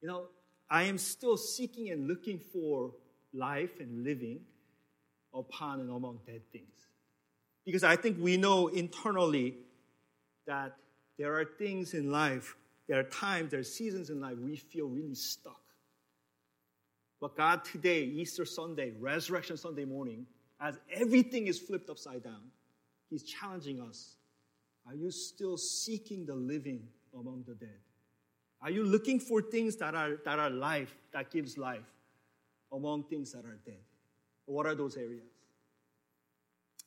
You 0.00 0.08
know, 0.08 0.26
I 0.70 0.84
am 0.84 0.98
still 0.98 1.36
seeking 1.36 1.90
and 1.90 2.08
looking 2.08 2.38
for 2.38 2.92
life 3.32 3.80
and 3.80 4.04
living 4.04 4.40
upon 5.32 5.80
and 5.80 5.90
among 5.90 6.20
dead 6.26 6.42
things. 6.52 6.88
Because 7.64 7.84
I 7.84 7.96
think 7.96 8.18
we 8.20 8.36
know 8.36 8.68
internally 8.68 9.54
that 10.46 10.76
there 11.18 11.38
are 11.38 11.44
things 11.44 11.94
in 11.94 12.10
life, 12.10 12.56
there 12.88 12.98
are 12.98 13.04
times, 13.04 13.50
there 13.50 13.60
are 13.60 13.64
seasons 13.64 14.10
in 14.10 14.20
life 14.20 14.36
we 14.38 14.56
feel 14.56 14.86
really 14.86 15.14
stuck. 15.14 15.60
But 17.20 17.36
God 17.36 17.64
today, 17.64 18.02
Easter 18.02 18.44
Sunday, 18.44 18.92
Resurrection 18.98 19.56
Sunday 19.56 19.84
morning, 19.84 20.26
as 20.64 20.78
everything 20.90 21.46
is 21.46 21.60
flipped 21.60 21.90
upside 21.90 22.24
down, 22.24 22.40
He's 23.10 23.22
challenging 23.22 23.80
us. 23.80 24.16
Are 24.88 24.94
you 24.94 25.10
still 25.10 25.58
seeking 25.58 26.24
the 26.24 26.34
living 26.34 26.88
among 27.12 27.44
the 27.46 27.54
dead? 27.54 27.78
Are 28.62 28.70
you 28.70 28.82
looking 28.82 29.20
for 29.20 29.42
things 29.42 29.76
that 29.76 29.94
are, 29.94 30.16
that 30.24 30.38
are 30.38 30.48
life, 30.48 30.96
that 31.12 31.30
gives 31.30 31.58
life, 31.58 31.84
among 32.72 33.04
things 33.04 33.32
that 33.32 33.44
are 33.44 33.58
dead? 33.64 33.82
What 34.46 34.66
are 34.66 34.74
those 34.74 34.96
areas? 34.96 35.28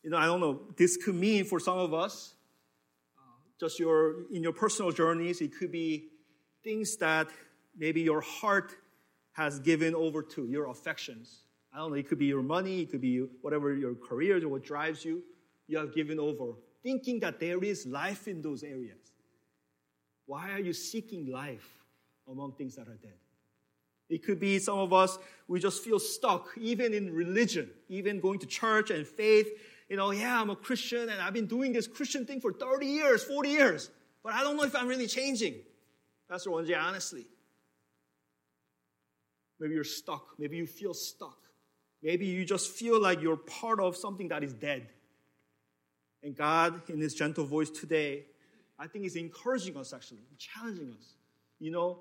You 0.04 0.10
know, 0.10 0.18
I 0.18 0.26
don't 0.26 0.40
know. 0.40 0.62
This 0.76 0.98
could 0.98 1.16
mean 1.16 1.46
for 1.46 1.60
some 1.60 1.78
of 1.78 1.94
us, 1.94 2.34
uh, 3.18 3.22
just 3.60 3.80
your 3.80 4.24
in 4.32 4.42
your 4.42 4.54
personal 4.54 4.92
journeys, 4.92 5.40
it 5.40 5.56
could 5.58 5.72
be 5.72 6.08
things 6.64 6.98
that 6.98 7.28
maybe 7.78 8.02
your 8.02 8.22
heart 8.22 8.76
has 9.34 9.60
given 9.60 9.94
over 9.94 10.24
to, 10.24 10.48
your 10.48 10.68
affections. 10.70 11.44
I 11.78 11.82
don't 11.82 11.92
know, 11.92 11.98
it 11.98 12.10
could 12.10 12.18
be 12.18 12.26
your 12.26 12.42
money, 12.42 12.82
it 12.82 12.90
could 12.90 13.02
be 13.02 13.20
whatever 13.42 13.76
your 13.76 13.94
career 13.94 14.44
or 14.44 14.48
what 14.48 14.64
drives 14.64 15.06
you, 15.06 15.22
you 15.68 15.78
have 15.78 15.94
given 15.94 16.20
over, 16.20 16.54
thinking 16.82 17.20
that 17.20 17.40
there 17.40 17.64
is 17.64 17.86
life 17.86 18.28
in 18.28 18.42
those 18.42 18.64
areas. 18.64 19.12
Why 20.26 20.54
are 20.54 20.60
you 20.60 20.74
seeking 20.74 21.32
life 21.32 21.70
among 22.28 22.54
things 22.54 22.76
that 22.78 22.88
are 22.88 22.96
dead? 22.96 23.20
It 24.10 24.26
could 24.26 24.40
be 24.40 24.58
some 24.58 24.80
of 24.80 24.92
us, 24.92 25.20
we 25.48 25.60
just 25.60 25.84
feel 25.84 26.00
stuck, 26.00 26.48
even 26.60 26.96
in 26.96 27.14
religion, 27.14 27.70
even 27.90 28.22
going 28.22 28.40
to 28.40 28.48
church 28.48 28.90
and 28.90 29.06
faith. 29.06 29.48
You 29.88 29.98
know, 29.98 30.10
yeah, 30.10 30.42
I'm 30.42 30.50
a 30.50 30.56
Christian 30.56 31.10
and 31.10 31.22
I've 31.22 31.34
been 31.34 31.46
doing 31.46 31.74
this 31.74 31.86
Christian 31.86 32.26
thing 32.26 32.42
for 32.42 32.54
30 32.54 32.88
years, 32.88 33.24
40 33.24 33.50
years, 33.50 33.92
but 34.24 34.34
I 34.34 34.42
don't 34.42 34.58
know 34.58 34.64
if 34.64 34.76
I'm 34.76 34.88
really 34.88 35.06
changing. 35.06 35.58
Pastor 36.28 36.50
Wonji, 36.50 36.76
honestly. 36.76 37.28
Maybe 39.60 39.76
you're 39.76 39.84
stuck. 39.84 40.30
Maybe 40.40 40.58
you 40.58 40.66
feel 40.66 40.96
stuck. 40.96 41.38
Maybe 42.02 42.26
you 42.26 42.46
just 42.46 42.72
feel 42.72 43.02
like 43.02 43.22
you're 43.22 43.38
part 43.38 43.80
of 43.80 43.96
something 43.96 44.28
that 44.30 44.44
is 44.44 44.54
dead. 44.54 44.88
And 46.24 46.36
God, 46.36 46.82
in 46.90 47.00
His 47.00 47.14
gentle 47.14 47.46
voice 47.46 47.70
today, 47.70 48.26
I 48.80 48.88
think 48.88 49.06
is 49.06 49.16
encouraging 49.16 49.78
us 49.78 49.94
actually, 49.94 50.22
challenging 50.38 50.94
us. 50.98 51.16
You 51.60 51.72
know, 51.72 52.00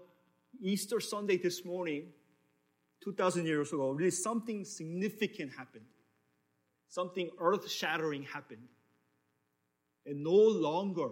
Easter 0.61 1.01
Sunday 1.01 1.39
this 1.39 1.65
morning, 1.65 2.09
2,000 3.03 3.47
years 3.47 3.73
ago, 3.73 3.91
really 3.91 4.11
something 4.11 4.65
significant 4.65 5.53
happened. 5.57 5.85
Something 6.89 7.31
earth 7.39 7.71
shattering 7.71 8.23
happened. 8.23 8.69
And 10.05 10.23
no 10.23 10.31
longer, 10.31 11.11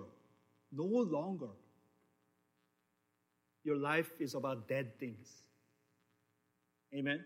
no 0.73 0.85
longer, 0.85 1.49
your 3.65 3.77
life 3.77 4.11
is 4.21 4.35
about 4.35 4.69
dead 4.69 4.99
things. 5.01 5.29
Amen. 6.95 7.25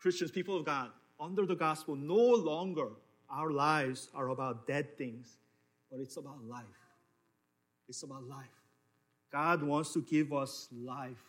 Christians, 0.00 0.30
people 0.30 0.56
of 0.56 0.64
God, 0.64 0.90
under 1.20 1.44
the 1.44 1.56
gospel, 1.56 1.96
no 1.96 2.14
longer 2.14 2.90
our 3.30 3.50
lives 3.50 4.08
are 4.14 4.28
about 4.28 4.66
dead 4.66 4.96
things, 4.96 5.36
but 5.90 6.00
it's 6.00 6.16
about 6.16 6.42
life. 6.44 6.64
It's 7.88 8.02
about 8.02 8.24
life. 8.24 8.46
God 9.32 9.62
wants 9.62 9.92
to 9.94 10.02
give 10.02 10.32
us 10.32 10.68
life. 10.72 11.22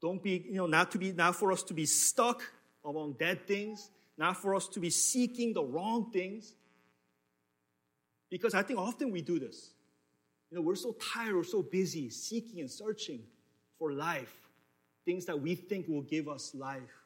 Don't 0.00 0.22
be, 0.22 0.44
you 0.48 0.54
know, 0.54 0.66
not 0.66 0.90
to 0.92 0.98
be, 0.98 1.12
not 1.12 1.36
for 1.36 1.50
us 1.52 1.62
to 1.64 1.74
be 1.74 1.86
stuck 1.86 2.42
among 2.84 3.14
dead 3.14 3.46
things, 3.46 3.90
not 4.16 4.36
for 4.36 4.54
us 4.54 4.68
to 4.68 4.80
be 4.80 4.90
seeking 4.90 5.52
the 5.52 5.64
wrong 5.64 6.10
things. 6.12 6.54
Because 8.30 8.54
I 8.54 8.62
think 8.62 8.78
often 8.78 9.10
we 9.10 9.22
do 9.22 9.38
this. 9.38 9.72
You 10.50 10.56
know, 10.56 10.62
we're 10.62 10.76
so 10.76 10.92
tired, 10.92 11.34
we're 11.34 11.44
so 11.44 11.62
busy 11.62 12.08
seeking 12.10 12.60
and 12.60 12.70
searching 12.70 13.20
for 13.78 13.92
life, 13.92 14.34
things 15.04 15.26
that 15.26 15.40
we 15.40 15.54
think 15.54 15.88
will 15.88 16.02
give 16.02 16.28
us 16.28 16.54
life 16.54 17.05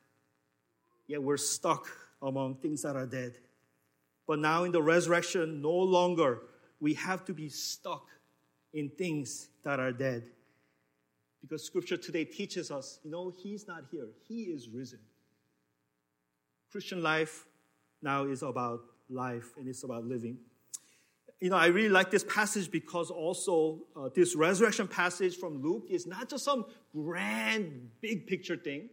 yet 1.11 1.20
we're 1.20 1.37
stuck 1.37 1.88
among 2.23 2.55
things 2.57 2.83
that 2.83 2.94
are 2.94 3.07
dead. 3.07 3.33
But 4.29 4.38
now 4.38 4.62
in 4.62 4.70
the 4.70 4.81
resurrection, 4.81 5.61
no 5.61 5.73
longer 5.73 6.42
we 6.79 6.94
have 6.94 7.25
to 7.25 7.35
be 7.35 7.49
stuck 7.49 8.07
in 8.73 8.90
things 8.90 9.49
that 9.64 9.81
are 9.81 9.90
dead. 9.90 10.23
Because 11.42 11.64
scripture 11.64 11.96
today 11.96 12.25
teaches 12.25 12.70
us, 12.70 13.01
you 13.03 13.11
know, 13.11 13.33
he's 13.37 13.66
not 13.66 13.85
here. 13.90 14.07
He 14.29 14.44
is 14.44 14.68
risen. 14.68 15.01
Christian 16.70 17.03
life 17.03 17.46
now 18.03 18.27
is 18.27 18.42
about 18.42 18.81
life 19.09 19.51
and 19.59 19.66
it's 19.66 19.83
about 19.83 20.05
living. 20.05 20.38
You 21.40 21.51
know, 21.51 21.57
I 21.57 21.66
really 21.66 21.88
like 21.88 22.11
this 22.11 22.23
passage 22.23 22.70
because 22.70 23.11
also 23.11 23.81
uh, 23.96 24.11
this 24.14 24.37
resurrection 24.37 24.87
passage 24.87 25.38
from 25.38 25.61
Luke 25.61 25.87
is 25.90 26.07
not 26.07 26.29
just 26.29 26.44
some 26.44 26.66
grand 26.94 27.90
big 28.01 28.29
picture 28.29 28.57
thing. 28.57 28.90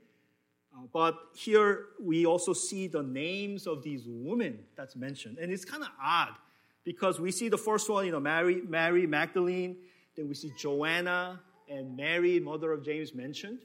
Uh, 0.78 0.82
but 0.94 1.18
here 1.34 1.88
we 2.00 2.26
also 2.26 2.54
see 2.54 2.88
the 2.88 3.02
names 3.02 3.68
of 3.68 3.84
these 3.84 4.04
women 4.06 4.60
that's 4.76 4.96
mentioned. 4.96 5.38
And 5.40 5.52
it's 5.52 5.66
kind 5.66 5.84
of 5.84 5.90
odd 6.04 6.36
because 6.84 7.20
we 7.20 7.32
see 7.32 7.50
the 7.50 7.58
first 7.58 7.90
one, 7.90 8.06
you 8.06 8.12
know, 8.12 8.20
Mary, 8.20 8.62
Mary 8.68 9.08
Magdalene, 9.08 9.78
then 10.16 10.28
we 10.28 10.36
see 10.36 10.52
Joanna 10.58 11.42
and 11.70 11.96
Mary, 11.96 12.40
mother 12.40 12.72
of 12.72 12.84
James, 12.84 13.14
mentioned. 13.14 13.60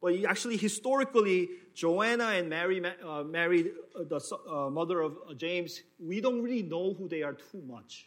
But 0.00 0.24
actually, 0.24 0.56
historically, 0.56 1.48
Joanna 1.74 2.24
and 2.24 2.48
Mary, 2.48 2.82
uh, 2.84 3.22
Mary 3.22 3.72
uh, 3.98 4.04
the 4.04 4.20
uh, 4.50 4.70
mother 4.70 5.00
of 5.00 5.16
uh, 5.28 5.34
James, 5.34 5.82
we 5.98 6.20
don't 6.20 6.42
really 6.42 6.62
know 6.62 6.94
who 6.94 7.08
they 7.08 7.22
are 7.22 7.32
too 7.32 7.62
much. 7.66 8.06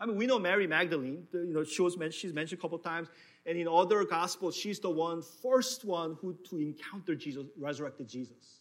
I 0.00 0.06
mean, 0.06 0.16
we 0.16 0.26
know 0.26 0.38
Mary 0.38 0.66
Magdalene. 0.66 1.26
You 1.32 1.52
know, 1.52 1.64
she 1.64 1.82
was 1.82 1.96
mentioned, 1.96 2.20
she's 2.20 2.32
mentioned 2.32 2.60
a 2.60 2.62
couple 2.62 2.78
times. 2.78 3.08
And 3.48 3.58
in 3.58 3.66
other 3.66 4.04
gospels, 4.04 4.54
she's 4.54 4.78
the 4.78 4.90
one, 4.90 5.22
first 5.22 5.82
one 5.82 6.18
who 6.20 6.36
to 6.50 6.58
encounter 6.58 7.14
Jesus, 7.14 7.46
resurrected 7.58 8.06
Jesus. 8.06 8.60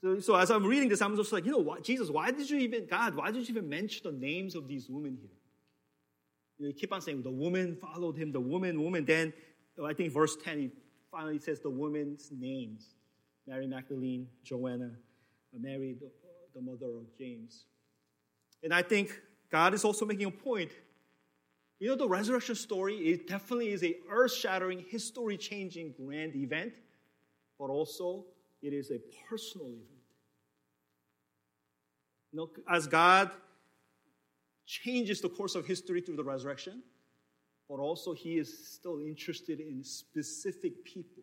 So, 0.00 0.20
so 0.20 0.36
as 0.36 0.52
I'm 0.52 0.64
reading 0.64 0.88
this, 0.88 1.02
I'm 1.02 1.16
just 1.16 1.32
like, 1.32 1.44
you 1.44 1.50
know 1.50 1.58
what, 1.58 1.82
Jesus, 1.82 2.08
why 2.08 2.30
did 2.30 2.48
you 2.48 2.58
even, 2.58 2.86
God, 2.86 3.16
why 3.16 3.32
did 3.32 3.48
you 3.48 3.56
even 3.56 3.68
mention 3.68 4.02
the 4.04 4.26
names 4.26 4.54
of 4.54 4.68
these 4.68 4.88
women 4.88 5.18
here? 5.20 5.30
You, 6.58 6.66
know, 6.66 6.68
you 6.68 6.72
keep 6.72 6.92
on 6.92 7.00
saying 7.00 7.22
the 7.22 7.32
woman 7.32 7.76
followed 7.80 8.16
him, 8.16 8.30
the 8.30 8.40
woman, 8.40 8.80
woman. 8.80 9.04
Then 9.04 9.32
I 9.84 9.92
think 9.92 10.12
verse 10.12 10.36
10, 10.36 10.58
he 10.60 10.70
finally 11.10 11.40
says 11.40 11.58
the 11.58 11.70
woman's 11.70 12.30
names. 12.30 12.94
Mary 13.44 13.66
Magdalene, 13.66 14.28
Joanna, 14.44 14.92
Mary, 15.52 15.96
the, 15.98 16.10
the 16.54 16.60
mother 16.60 16.86
of 16.86 17.06
James. 17.18 17.64
And 18.62 18.72
I 18.72 18.82
think 18.82 19.20
God 19.50 19.74
is 19.74 19.84
also 19.84 20.06
making 20.06 20.26
a 20.26 20.30
point 20.30 20.70
you 21.80 21.88
know, 21.88 21.96
the 21.96 22.08
resurrection 22.08 22.54
story, 22.54 22.96
it 22.96 23.28
definitely 23.28 23.70
is 23.70 23.84
a 23.84 23.96
earth-shattering, 24.10 24.84
history-changing 24.88 25.94
grand 25.96 26.34
event, 26.34 26.72
but 27.58 27.66
also 27.66 28.24
it 28.62 28.72
is 28.72 28.90
a 28.90 28.98
personal 29.28 29.68
event. 29.68 29.84
You 32.32 32.38
know, 32.38 32.50
as 32.68 32.86
God 32.86 33.30
changes 34.66 35.20
the 35.20 35.28
course 35.28 35.54
of 35.54 35.66
history 35.66 36.00
through 36.00 36.16
the 36.16 36.24
resurrection, 36.24 36.82
but 37.68 37.76
also 37.76 38.12
he 38.12 38.38
is 38.38 38.66
still 38.68 38.98
interested 38.98 39.60
in 39.60 39.84
specific 39.84 40.84
people. 40.84 41.22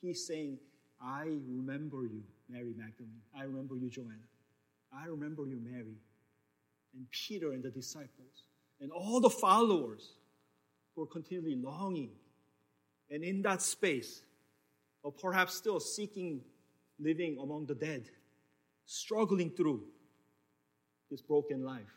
He's 0.00 0.26
saying, 0.26 0.58
I 1.00 1.38
remember 1.48 2.04
you, 2.04 2.22
Mary 2.48 2.72
Magdalene. 2.76 3.20
I 3.36 3.42
remember 3.42 3.76
you, 3.76 3.90
Joanna. 3.90 4.28
I 4.92 5.06
remember 5.06 5.46
you, 5.46 5.60
Mary, 5.62 5.96
and 6.94 7.06
Peter 7.10 7.52
and 7.52 7.62
the 7.62 7.70
disciples 7.70 8.44
and 8.82 8.90
all 8.90 9.20
the 9.20 9.30
followers 9.30 10.10
who 10.94 11.04
are 11.04 11.06
continually 11.06 11.56
longing 11.56 12.10
and 13.10 13.24
in 13.24 13.40
that 13.42 13.62
space, 13.62 14.22
or 15.02 15.12
perhaps 15.12 15.54
still 15.54 15.80
seeking 15.80 16.42
living 16.98 17.38
among 17.40 17.66
the 17.66 17.74
dead, 17.74 18.04
struggling 18.84 19.50
through. 19.50 19.82
this 21.10 21.20
broken 21.20 21.62
life. 21.62 21.92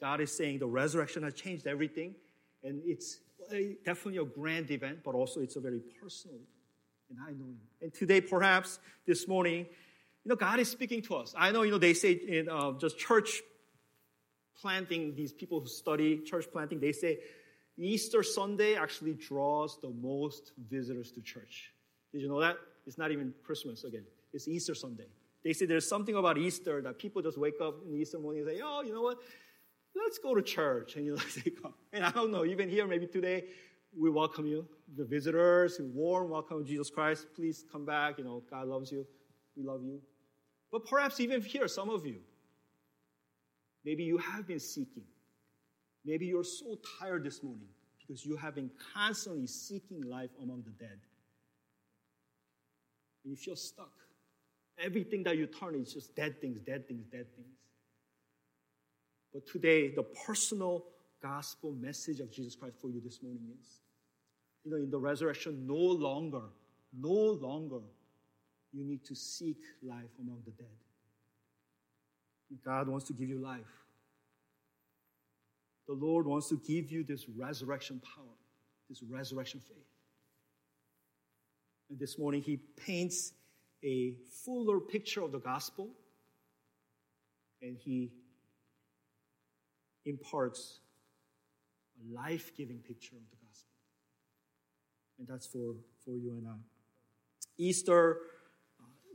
God 0.00 0.20
is 0.20 0.34
saying 0.34 0.58
the 0.60 0.66
resurrection 0.66 1.22
has 1.24 1.34
changed 1.34 1.66
everything, 1.66 2.14
and 2.64 2.80
it's 2.86 3.20
definitely 3.84 4.16
a 4.16 4.24
grand 4.24 4.70
event, 4.70 5.00
but 5.04 5.14
also 5.14 5.40
it's 5.40 5.56
a 5.56 5.60
very 5.60 5.80
personal. 6.02 6.38
And 7.10 7.18
I 7.28 7.32
know. 7.32 7.54
And 7.82 7.92
today, 7.92 8.20
perhaps 8.22 8.78
this 9.06 9.28
morning, 9.28 9.66
you 10.24 10.28
know, 10.30 10.36
God 10.36 10.58
is 10.58 10.70
speaking 10.70 11.02
to 11.02 11.16
us. 11.16 11.34
I 11.36 11.52
know, 11.52 11.62
you 11.62 11.70
know, 11.70 11.78
they 11.78 11.94
say 11.94 12.12
in 12.12 12.48
uh, 12.48 12.72
just 12.78 12.98
church 12.98 13.42
planting, 14.60 15.14
these 15.14 15.32
people 15.32 15.60
who 15.60 15.66
study 15.66 16.18
church 16.18 16.46
planting, 16.52 16.80
they 16.80 16.92
say 16.92 17.18
Easter 17.78 18.22
Sunday 18.22 18.74
actually 18.74 19.14
draws 19.14 19.78
the 19.80 19.90
most 19.90 20.52
visitors 20.70 21.10
to 21.12 21.20
church. 21.20 21.72
Did 22.12 22.22
you 22.22 22.28
know 22.28 22.40
that? 22.40 22.56
It's 22.86 22.98
not 22.98 23.10
even 23.10 23.34
Christmas 23.44 23.84
again. 23.84 24.04
It's 24.32 24.48
Easter 24.48 24.74
Sunday. 24.74 25.06
They 25.44 25.52
say 25.52 25.66
there's 25.66 25.88
something 25.88 26.14
about 26.14 26.38
Easter 26.38 26.80
that 26.82 26.98
people 26.98 27.22
just 27.22 27.38
wake 27.38 27.60
up 27.60 27.76
in 27.84 27.92
the 27.92 27.98
Easter 27.98 28.18
morning 28.18 28.42
and 28.42 28.50
say, 28.50 28.60
oh, 28.64 28.82
you 28.82 28.92
know 28.92 29.02
what? 29.02 29.18
Let's 29.94 30.18
go 30.18 30.34
to 30.34 30.42
church. 30.42 30.96
And 30.96 31.04
you 31.04 31.14
know, 31.14 31.22
they 31.44 31.50
come. 31.50 31.74
And 31.92 32.04
I 32.04 32.10
don't 32.10 32.30
know, 32.30 32.44
even 32.44 32.68
here, 32.68 32.86
maybe 32.86 33.06
today, 33.06 33.44
we 33.98 34.10
welcome 34.10 34.46
you. 34.46 34.66
The 34.96 35.04
visitors, 35.04 35.80
warm 35.80 36.30
welcome 36.30 36.64
Jesus 36.64 36.90
Christ. 36.90 37.26
Please 37.34 37.64
come 37.70 37.84
back. 37.84 38.18
You 38.18 38.24
know, 38.24 38.42
God 38.50 38.68
loves 38.68 38.92
you. 38.92 39.06
We 39.56 39.62
love 39.62 39.82
you. 39.82 40.00
But 40.70 40.86
perhaps 40.86 41.20
even 41.20 41.40
here, 41.40 41.68
some 41.68 41.88
of 41.90 42.04
you, 42.04 42.20
maybe 43.86 44.04
you 44.04 44.18
have 44.18 44.46
been 44.46 44.60
seeking. 44.60 45.04
Maybe 46.04 46.26
you're 46.26 46.44
so 46.44 46.78
tired 47.00 47.24
this 47.24 47.42
morning 47.42 47.68
because 47.98 48.26
you 48.26 48.36
have 48.36 48.54
been 48.54 48.70
constantly 48.94 49.46
seeking 49.46 50.02
life 50.02 50.30
among 50.42 50.62
the 50.62 50.70
dead. 50.72 50.98
And 53.24 53.30
you 53.30 53.36
feel 53.36 53.56
stuck. 53.56 53.92
Everything 54.78 55.22
that 55.22 55.38
you 55.38 55.46
turn 55.46 55.74
is 55.74 55.94
just 55.94 56.14
dead 56.14 56.40
things, 56.40 56.60
dead 56.60 56.86
things, 56.86 57.06
dead 57.06 57.26
things. 57.34 57.56
But 59.32 59.46
today, 59.46 59.94
the 59.94 60.02
personal 60.02 60.84
gospel 61.22 61.72
message 61.72 62.20
of 62.20 62.30
Jesus 62.30 62.54
Christ 62.54 62.76
for 62.80 62.90
you 62.90 63.00
this 63.00 63.22
morning 63.22 63.48
is 63.58 63.80
you 64.64 64.72
know, 64.72 64.76
in 64.76 64.90
the 64.90 64.98
resurrection, 64.98 65.66
no 65.66 65.74
longer, 65.74 66.42
no 66.92 67.08
longer 67.10 67.80
you 68.72 68.84
need 68.84 69.04
to 69.04 69.14
seek 69.14 69.58
life 69.82 70.10
among 70.20 70.42
the 70.44 70.50
dead. 70.52 70.66
God 72.64 72.88
wants 72.88 73.06
to 73.06 73.12
give 73.12 73.28
you 73.28 73.38
life. 73.38 73.60
The 75.86 75.94
Lord 75.94 76.26
wants 76.26 76.48
to 76.48 76.60
give 76.66 76.90
you 76.90 77.04
this 77.04 77.26
resurrection 77.28 78.00
power, 78.14 78.24
this 78.88 79.02
resurrection 79.02 79.60
faith. 79.60 79.76
And 81.90 81.98
this 81.98 82.18
morning, 82.18 82.42
He 82.42 82.56
paints 82.56 83.32
a 83.84 84.14
fuller 84.44 84.80
picture 84.80 85.22
of 85.22 85.32
the 85.32 85.38
gospel 85.38 85.90
and 87.62 87.76
He 87.78 88.10
imparts 90.04 90.80
a 92.00 92.14
life 92.14 92.52
giving 92.56 92.78
picture 92.78 93.16
of 93.16 93.22
the 93.30 93.46
gospel. 93.46 93.70
And 95.18 95.28
that's 95.28 95.46
for, 95.46 95.74
for 96.04 96.16
you 96.16 96.36
and 96.36 96.46
I. 96.48 96.56
Easter, 97.58 98.18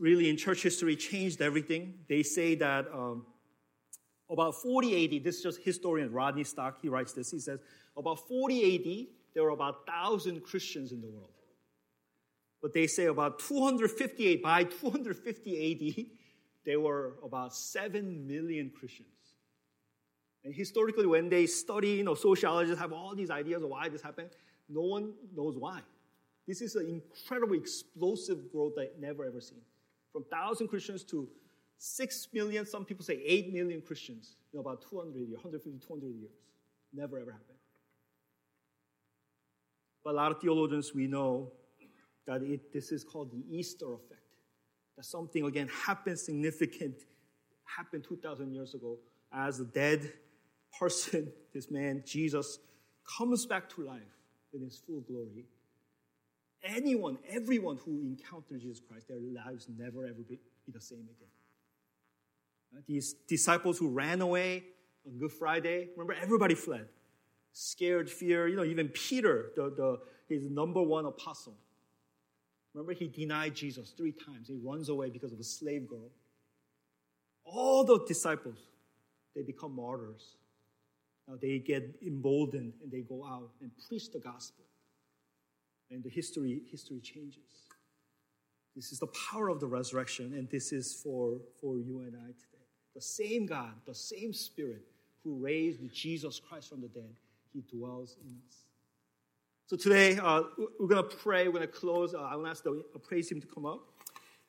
really 0.02 0.30
in 0.30 0.36
church 0.36 0.64
history, 0.64 0.96
changed 0.96 1.42
everything. 1.42 1.94
They 2.10 2.24
say 2.24 2.56
that 2.56 2.88
um, 2.92 3.26
about 4.30 4.56
40 4.56 5.06
AD, 5.18 5.24
this 5.24 5.38
is 5.38 5.44
just 5.44 5.60
historian 5.64 6.12
Rodney 6.12 6.44
Stark, 6.44 6.82
he 6.82 6.90
writes 6.90 7.14
this. 7.14 7.30
He 7.32 7.40
says, 7.40 7.60
about 7.96 8.28
40 8.28 8.76
AD, 8.76 9.08
there 9.36 9.44
were 9.44 9.52
about 9.52 9.88
1,000 9.88 10.42
Christians 10.44 10.92
in 10.92 11.02
the 11.02 11.08
world. 11.08 11.30
But 12.64 12.74
they 12.74 12.88
say 12.88 13.06
about 13.06 13.40
258, 13.40 14.42
by 14.42 14.64
250 14.64 15.98
AD, 16.00 16.06
there 16.66 16.80
were 16.80 17.14
about 17.24 17.56
7 17.56 18.28
million 18.28 18.72
Christians. 18.78 19.08
And 20.44 20.54
historically, 20.54 21.06
when 21.06 21.30
they 21.30 21.46
study, 21.46 21.90
you 21.90 22.04
know, 22.04 22.16
sociologists 22.16 22.80
have 22.80 22.92
all 22.92 23.16
these 23.16 23.30
ideas 23.30 23.62
of 23.62 23.70
why 23.70 23.90
this 23.90 24.02
happened. 24.02 24.30
No 24.68 24.82
one 24.82 25.14
knows 25.36 25.58
why. 25.58 25.82
This 26.48 26.62
is 26.62 26.76
an 26.76 26.88
incredible, 26.88 27.54
explosive 27.54 28.52
growth 28.52 28.74
that 28.76 28.94
I've 28.94 29.00
never 29.00 29.26
ever 29.26 29.40
seen. 29.40 29.62
From 30.12 30.24
1,000 30.30 30.68
Christians 30.68 31.04
to 31.06 31.28
6 31.78 32.28
million, 32.34 32.66
some 32.66 32.86
people 32.86 33.04
say 33.04 33.22
8 33.26 33.54
million 33.54 33.82
Christians 33.82 34.36
in 34.54 34.60
about 34.60 34.84
200 34.90 35.16
years, 35.16 35.32
150, 35.32 35.86
200 35.86 36.08
years. 36.08 36.32
Never 36.94 37.20
ever 37.20 37.32
happened. 37.32 37.58
But 40.04 40.12
a 40.12 40.18
lot 40.18 40.32
of 40.32 40.42
theologians, 40.42 40.94
we 40.94 41.08
know 41.08 41.52
that 42.28 42.42
it, 42.42 42.74
this 42.74 42.92
is 42.92 43.04
called 43.04 43.32
the 43.32 43.44
Easter 43.50 43.94
effect. 43.94 44.22
That 44.98 45.06
something, 45.06 45.46
again, 45.46 45.70
happened 45.70 46.20
significant, 46.20 46.96
happened 47.66 48.04
2,000 48.08 48.52
years 48.52 48.74
ago 48.74 48.98
as 49.34 49.60
a 49.60 49.66
dead 49.66 50.12
person, 50.78 51.32
this 51.54 51.72
man, 51.72 52.04
Jesus, 52.06 52.60
comes 53.18 53.46
back 53.46 53.70
to 53.70 53.82
life 53.82 54.02
in 54.54 54.62
his 54.62 54.82
full 54.86 55.02
glory. 55.02 55.46
Anyone, 56.64 57.18
everyone 57.30 57.78
who 57.78 58.02
encounters 58.02 58.62
Jesus 58.62 58.82
Christ, 58.88 59.08
their 59.08 59.18
lives 59.20 59.68
never 59.78 60.06
ever 60.06 60.22
be, 60.28 60.40
be 60.66 60.72
the 60.72 60.82
same 60.82 61.00
again. 61.00 61.30
Right? 62.74 62.84
These 62.88 63.14
disciples 63.28 63.78
who 63.78 63.90
ran 63.90 64.22
away 64.22 64.64
on 65.06 65.18
Good 65.18 65.32
Friday, 65.32 65.90
remember, 65.96 66.14
everybody 66.22 66.56
fled. 66.56 66.88
Scared, 67.54 68.10
fear, 68.10 68.48
you 68.48 68.56
know, 68.56 68.64
even 68.64 68.90
Peter, 68.90 69.52
the, 69.56 69.74
the, 69.76 70.00
his 70.34 70.50
number 70.50 70.82
one 70.82 71.06
apostle. 71.06 71.56
Remember, 72.74 72.94
he 72.94 73.08
denied 73.08 73.56
Jesus 73.56 73.92
three 73.98 74.14
times. 74.14 74.48
He 74.48 74.56
runs 74.56 74.88
away 74.88 75.10
because 75.10 75.34
of 75.34 75.40
a 75.40 75.44
slave 75.44 75.90
girl. 75.90 76.10
All 77.44 77.84
the 77.84 78.00
disciples, 78.08 78.60
they 79.36 79.42
become 79.42 79.76
martyrs. 79.76 80.36
Now 81.28 81.36
they 81.42 81.60
get 81.60 81.96
emboldened 82.06 82.74
and 82.82 82.92
they 82.92 83.02
go 83.02 83.26
out 83.26 83.50
and 83.62 83.72
preach 83.88 84.12
the 84.12 84.20
gospel. 84.20 84.64
And 85.92 86.04
the 86.04 86.10
history, 86.10 86.62
history 86.72 87.00
changes. 87.02 87.68
This 88.76 88.92
is 88.94 89.00
the 89.00 89.08
power 89.08 89.50
of 89.50 89.60
the 89.60 89.68
resurrection, 89.68 90.34
and 90.34 90.50
this 90.50 90.72
is 90.72 90.94
for, 90.94 91.38
for 91.60 91.78
you 91.78 92.00
and 92.00 92.16
I 92.16 92.28
today. 92.28 92.66
The 92.96 93.02
same 93.02 93.46
God, 93.46 93.74
the 93.86 93.94
same 93.94 94.34
Spirit 94.34 94.84
who 95.24 95.36
raised 95.36 95.80
Jesus 95.94 96.40
Christ 96.40 96.70
from 96.70 96.82
the 96.82 96.88
dead, 96.88 97.14
He 97.54 97.62
dwells 97.62 98.16
in 98.26 98.36
us. 98.48 98.66
So 99.68 99.78
today, 99.78 100.18
uh, 100.18 100.44
we're 100.80 100.88
going 100.88 101.08
to 101.08 101.16
pray. 101.16 101.48
We're 101.48 101.54
going 101.54 101.68
to 101.68 101.68
close. 101.68 102.14
Uh, 102.14 102.22
I 102.22 102.34
to 102.34 102.46
ask 102.46 102.64
the 102.64 102.84
praise 103.02 103.30
team 103.30 103.40
to 103.42 103.48
come 103.48 103.66
up. 103.66 103.80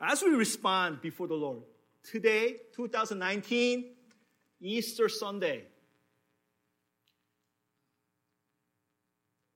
As 0.01 0.23
we 0.23 0.31
respond 0.31 1.01
before 1.01 1.29
the 1.29 1.35
Lord, 1.35 1.63
today, 2.03 2.57
2019, 2.75 3.91
Easter 4.61 5.09
Sunday, 5.09 5.65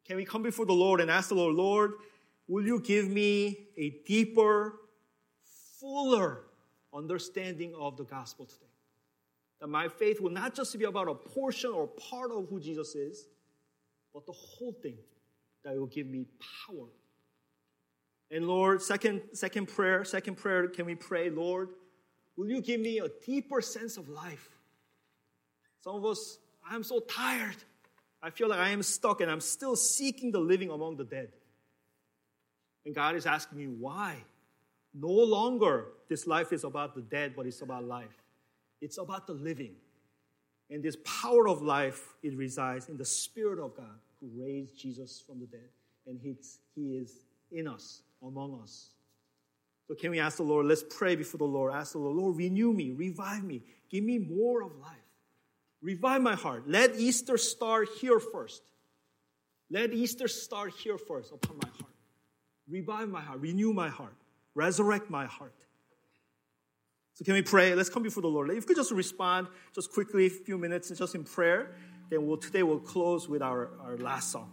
Can 0.06 0.16
we 0.16 0.24
come 0.24 0.42
before 0.42 0.66
the 0.66 0.72
Lord 0.72 1.00
and 1.00 1.10
ask 1.10 1.30
the 1.30 1.34
Lord, 1.34 1.54
Lord, 1.56 1.92
will 2.46 2.64
you 2.64 2.80
give 2.80 3.08
me 3.08 3.66
a 3.76 3.90
deeper, 4.06 4.74
fuller 5.80 6.42
understanding 6.94 7.74
of 7.78 7.96
the 7.96 8.04
gospel 8.04 8.46
today? 8.46 8.66
That 9.60 9.66
my 9.66 9.88
faith 9.88 10.20
will 10.20 10.30
not 10.30 10.54
just 10.54 10.78
be 10.78 10.84
about 10.84 11.08
a 11.08 11.14
portion 11.14 11.72
or 11.72 11.88
part 11.88 12.30
of 12.30 12.48
who 12.48 12.60
Jesus 12.60 12.94
is, 12.94 13.26
but 14.14 14.26
the 14.26 14.32
whole 14.32 14.72
thing 14.80 14.96
that 15.64 15.74
will 15.74 15.86
give 15.86 16.06
me 16.06 16.26
power. 16.68 16.86
And 18.30 18.46
Lord, 18.46 18.82
second, 18.82 19.22
second 19.32 19.66
prayer, 19.66 20.04
second 20.04 20.36
prayer, 20.36 20.68
can 20.68 20.86
we 20.86 20.94
pray, 20.94 21.30
Lord, 21.30 21.70
will 22.36 22.48
you 22.48 22.60
give 22.60 22.80
me 22.80 22.98
a 22.98 23.08
deeper 23.24 23.60
sense 23.60 23.96
of 23.96 24.08
life? 24.08 24.50
Some 25.80 25.96
of 25.96 26.04
us, 26.04 26.38
I'm 26.68 26.84
so 26.84 27.00
tired. 27.00 27.56
I 28.26 28.30
feel 28.30 28.48
like 28.48 28.58
I 28.58 28.70
am 28.70 28.82
stuck 28.82 29.20
and 29.20 29.30
I'm 29.30 29.40
still 29.40 29.76
seeking 29.76 30.32
the 30.32 30.40
living 30.40 30.70
among 30.70 30.96
the 30.96 31.04
dead. 31.04 31.28
And 32.84 32.92
God 32.92 33.14
is 33.14 33.24
asking 33.24 33.56
me, 33.56 33.68
why? 33.68 34.16
No 34.92 35.12
longer 35.12 35.86
this 36.08 36.26
life 36.26 36.52
is 36.52 36.64
about 36.64 36.96
the 36.96 37.02
dead, 37.02 37.34
but 37.36 37.46
it's 37.46 37.62
about 37.62 37.84
life. 37.84 38.24
It's 38.80 38.98
about 38.98 39.28
the 39.28 39.32
living. 39.34 39.76
And 40.70 40.82
this 40.82 40.96
power 41.04 41.48
of 41.48 41.62
life, 41.62 42.14
it 42.24 42.34
resides 42.36 42.88
in 42.88 42.96
the 42.96 43.04
Spirit 43.04 43.64
of 43.64 43.76
God 43.76 44.00
who 44.20 44.28
raised 44.42 44.76
Jesus 44.76 45.22
from 45.24 45.38
the 45.38 45.46
dead. 45.46 45.68
And 46.08 46.18
he's, 46.20 46.58
He 46.74 46.96
is 46.96 47.20
in 47.52 47.68
us, 47.68 48.02
among 48.20 48.58
us. 48.60 48.90
So 49.86 49.94
can 49.94 50.10
we 50.10 50.18
ask 50.18 50.38
the 50.38 50.42
Lord, 50.42 50.66
let's 50.66 50.82
pray 50.82 51.14
before 51.14 51.38
the 51.38 51.44
Lord. 51.44 51.72
Ask 51.72 51.92
the 51.92 51.98
Lord, 51.98 52.16
Lord, 52.16 52.36
renew 52.36 52.72
me, 52.72 52.90
revive 52.90 53.44
me, 53.44 53.62
give 53.88 54.02
me 54.02 54.18
more 54.18 54.64
of 54.64 54.76
life. 54.78 55.05
Revive 55.82 56.22
my 56.22 56.34
heart. 56.34 56.64
Let 56.66 56.96
Easter 56.96 57.36
start 57.36 57.88
here 58.00 58.18
first. 58.18 58.62
Let 59.70 59.92
Easter 59.92 60.28
start 60.28 60.72
here 60.72 60.98
first 60.98 61.32
upon 61.32 61.58
my 61.62 61.68
heart. 61.68 61.92
Revive 62.68 63.08
my 63.08 63.20
heart. 63.20 63.40
Renew 63.40 63.72
my 63.72 63.88
heart. 63.88 64.14
Resurrect 64.54 65.10
my 65.10 65.26
heart. 65.26 65.54
So 67.14 67.24
can 67.24 67.34
we 67.34 67.42
pray? 67.42 67.74
Let's 67.74 67.88
come 67.88 68.02
before 68.02 68.22
the 68.22 68.28
Lord. 68.28 68.50
If 68.50 68.56
you 68.56 68.62
could 68.62 68.76
just 68.76 68.92
respond 68.92 69.48
just 69.74 69.92
quickly, 69.92 70.26
a 70.26 70.30
few 70.30 70.58
minutes, 70.58 70.90
just 70.90 71.14
in 71.14 71.24
prayer, 71.24 71.74
then 72.10 72.26
we'll, 72.26 72.36
today 72.36 72.62
we'll 72.62 72.78
close 72.78 73.28
with 73.28 73.42
our, 73.42 73.70
our 73.80 73.96
last 73.96 74.30
song. 74.30 74.52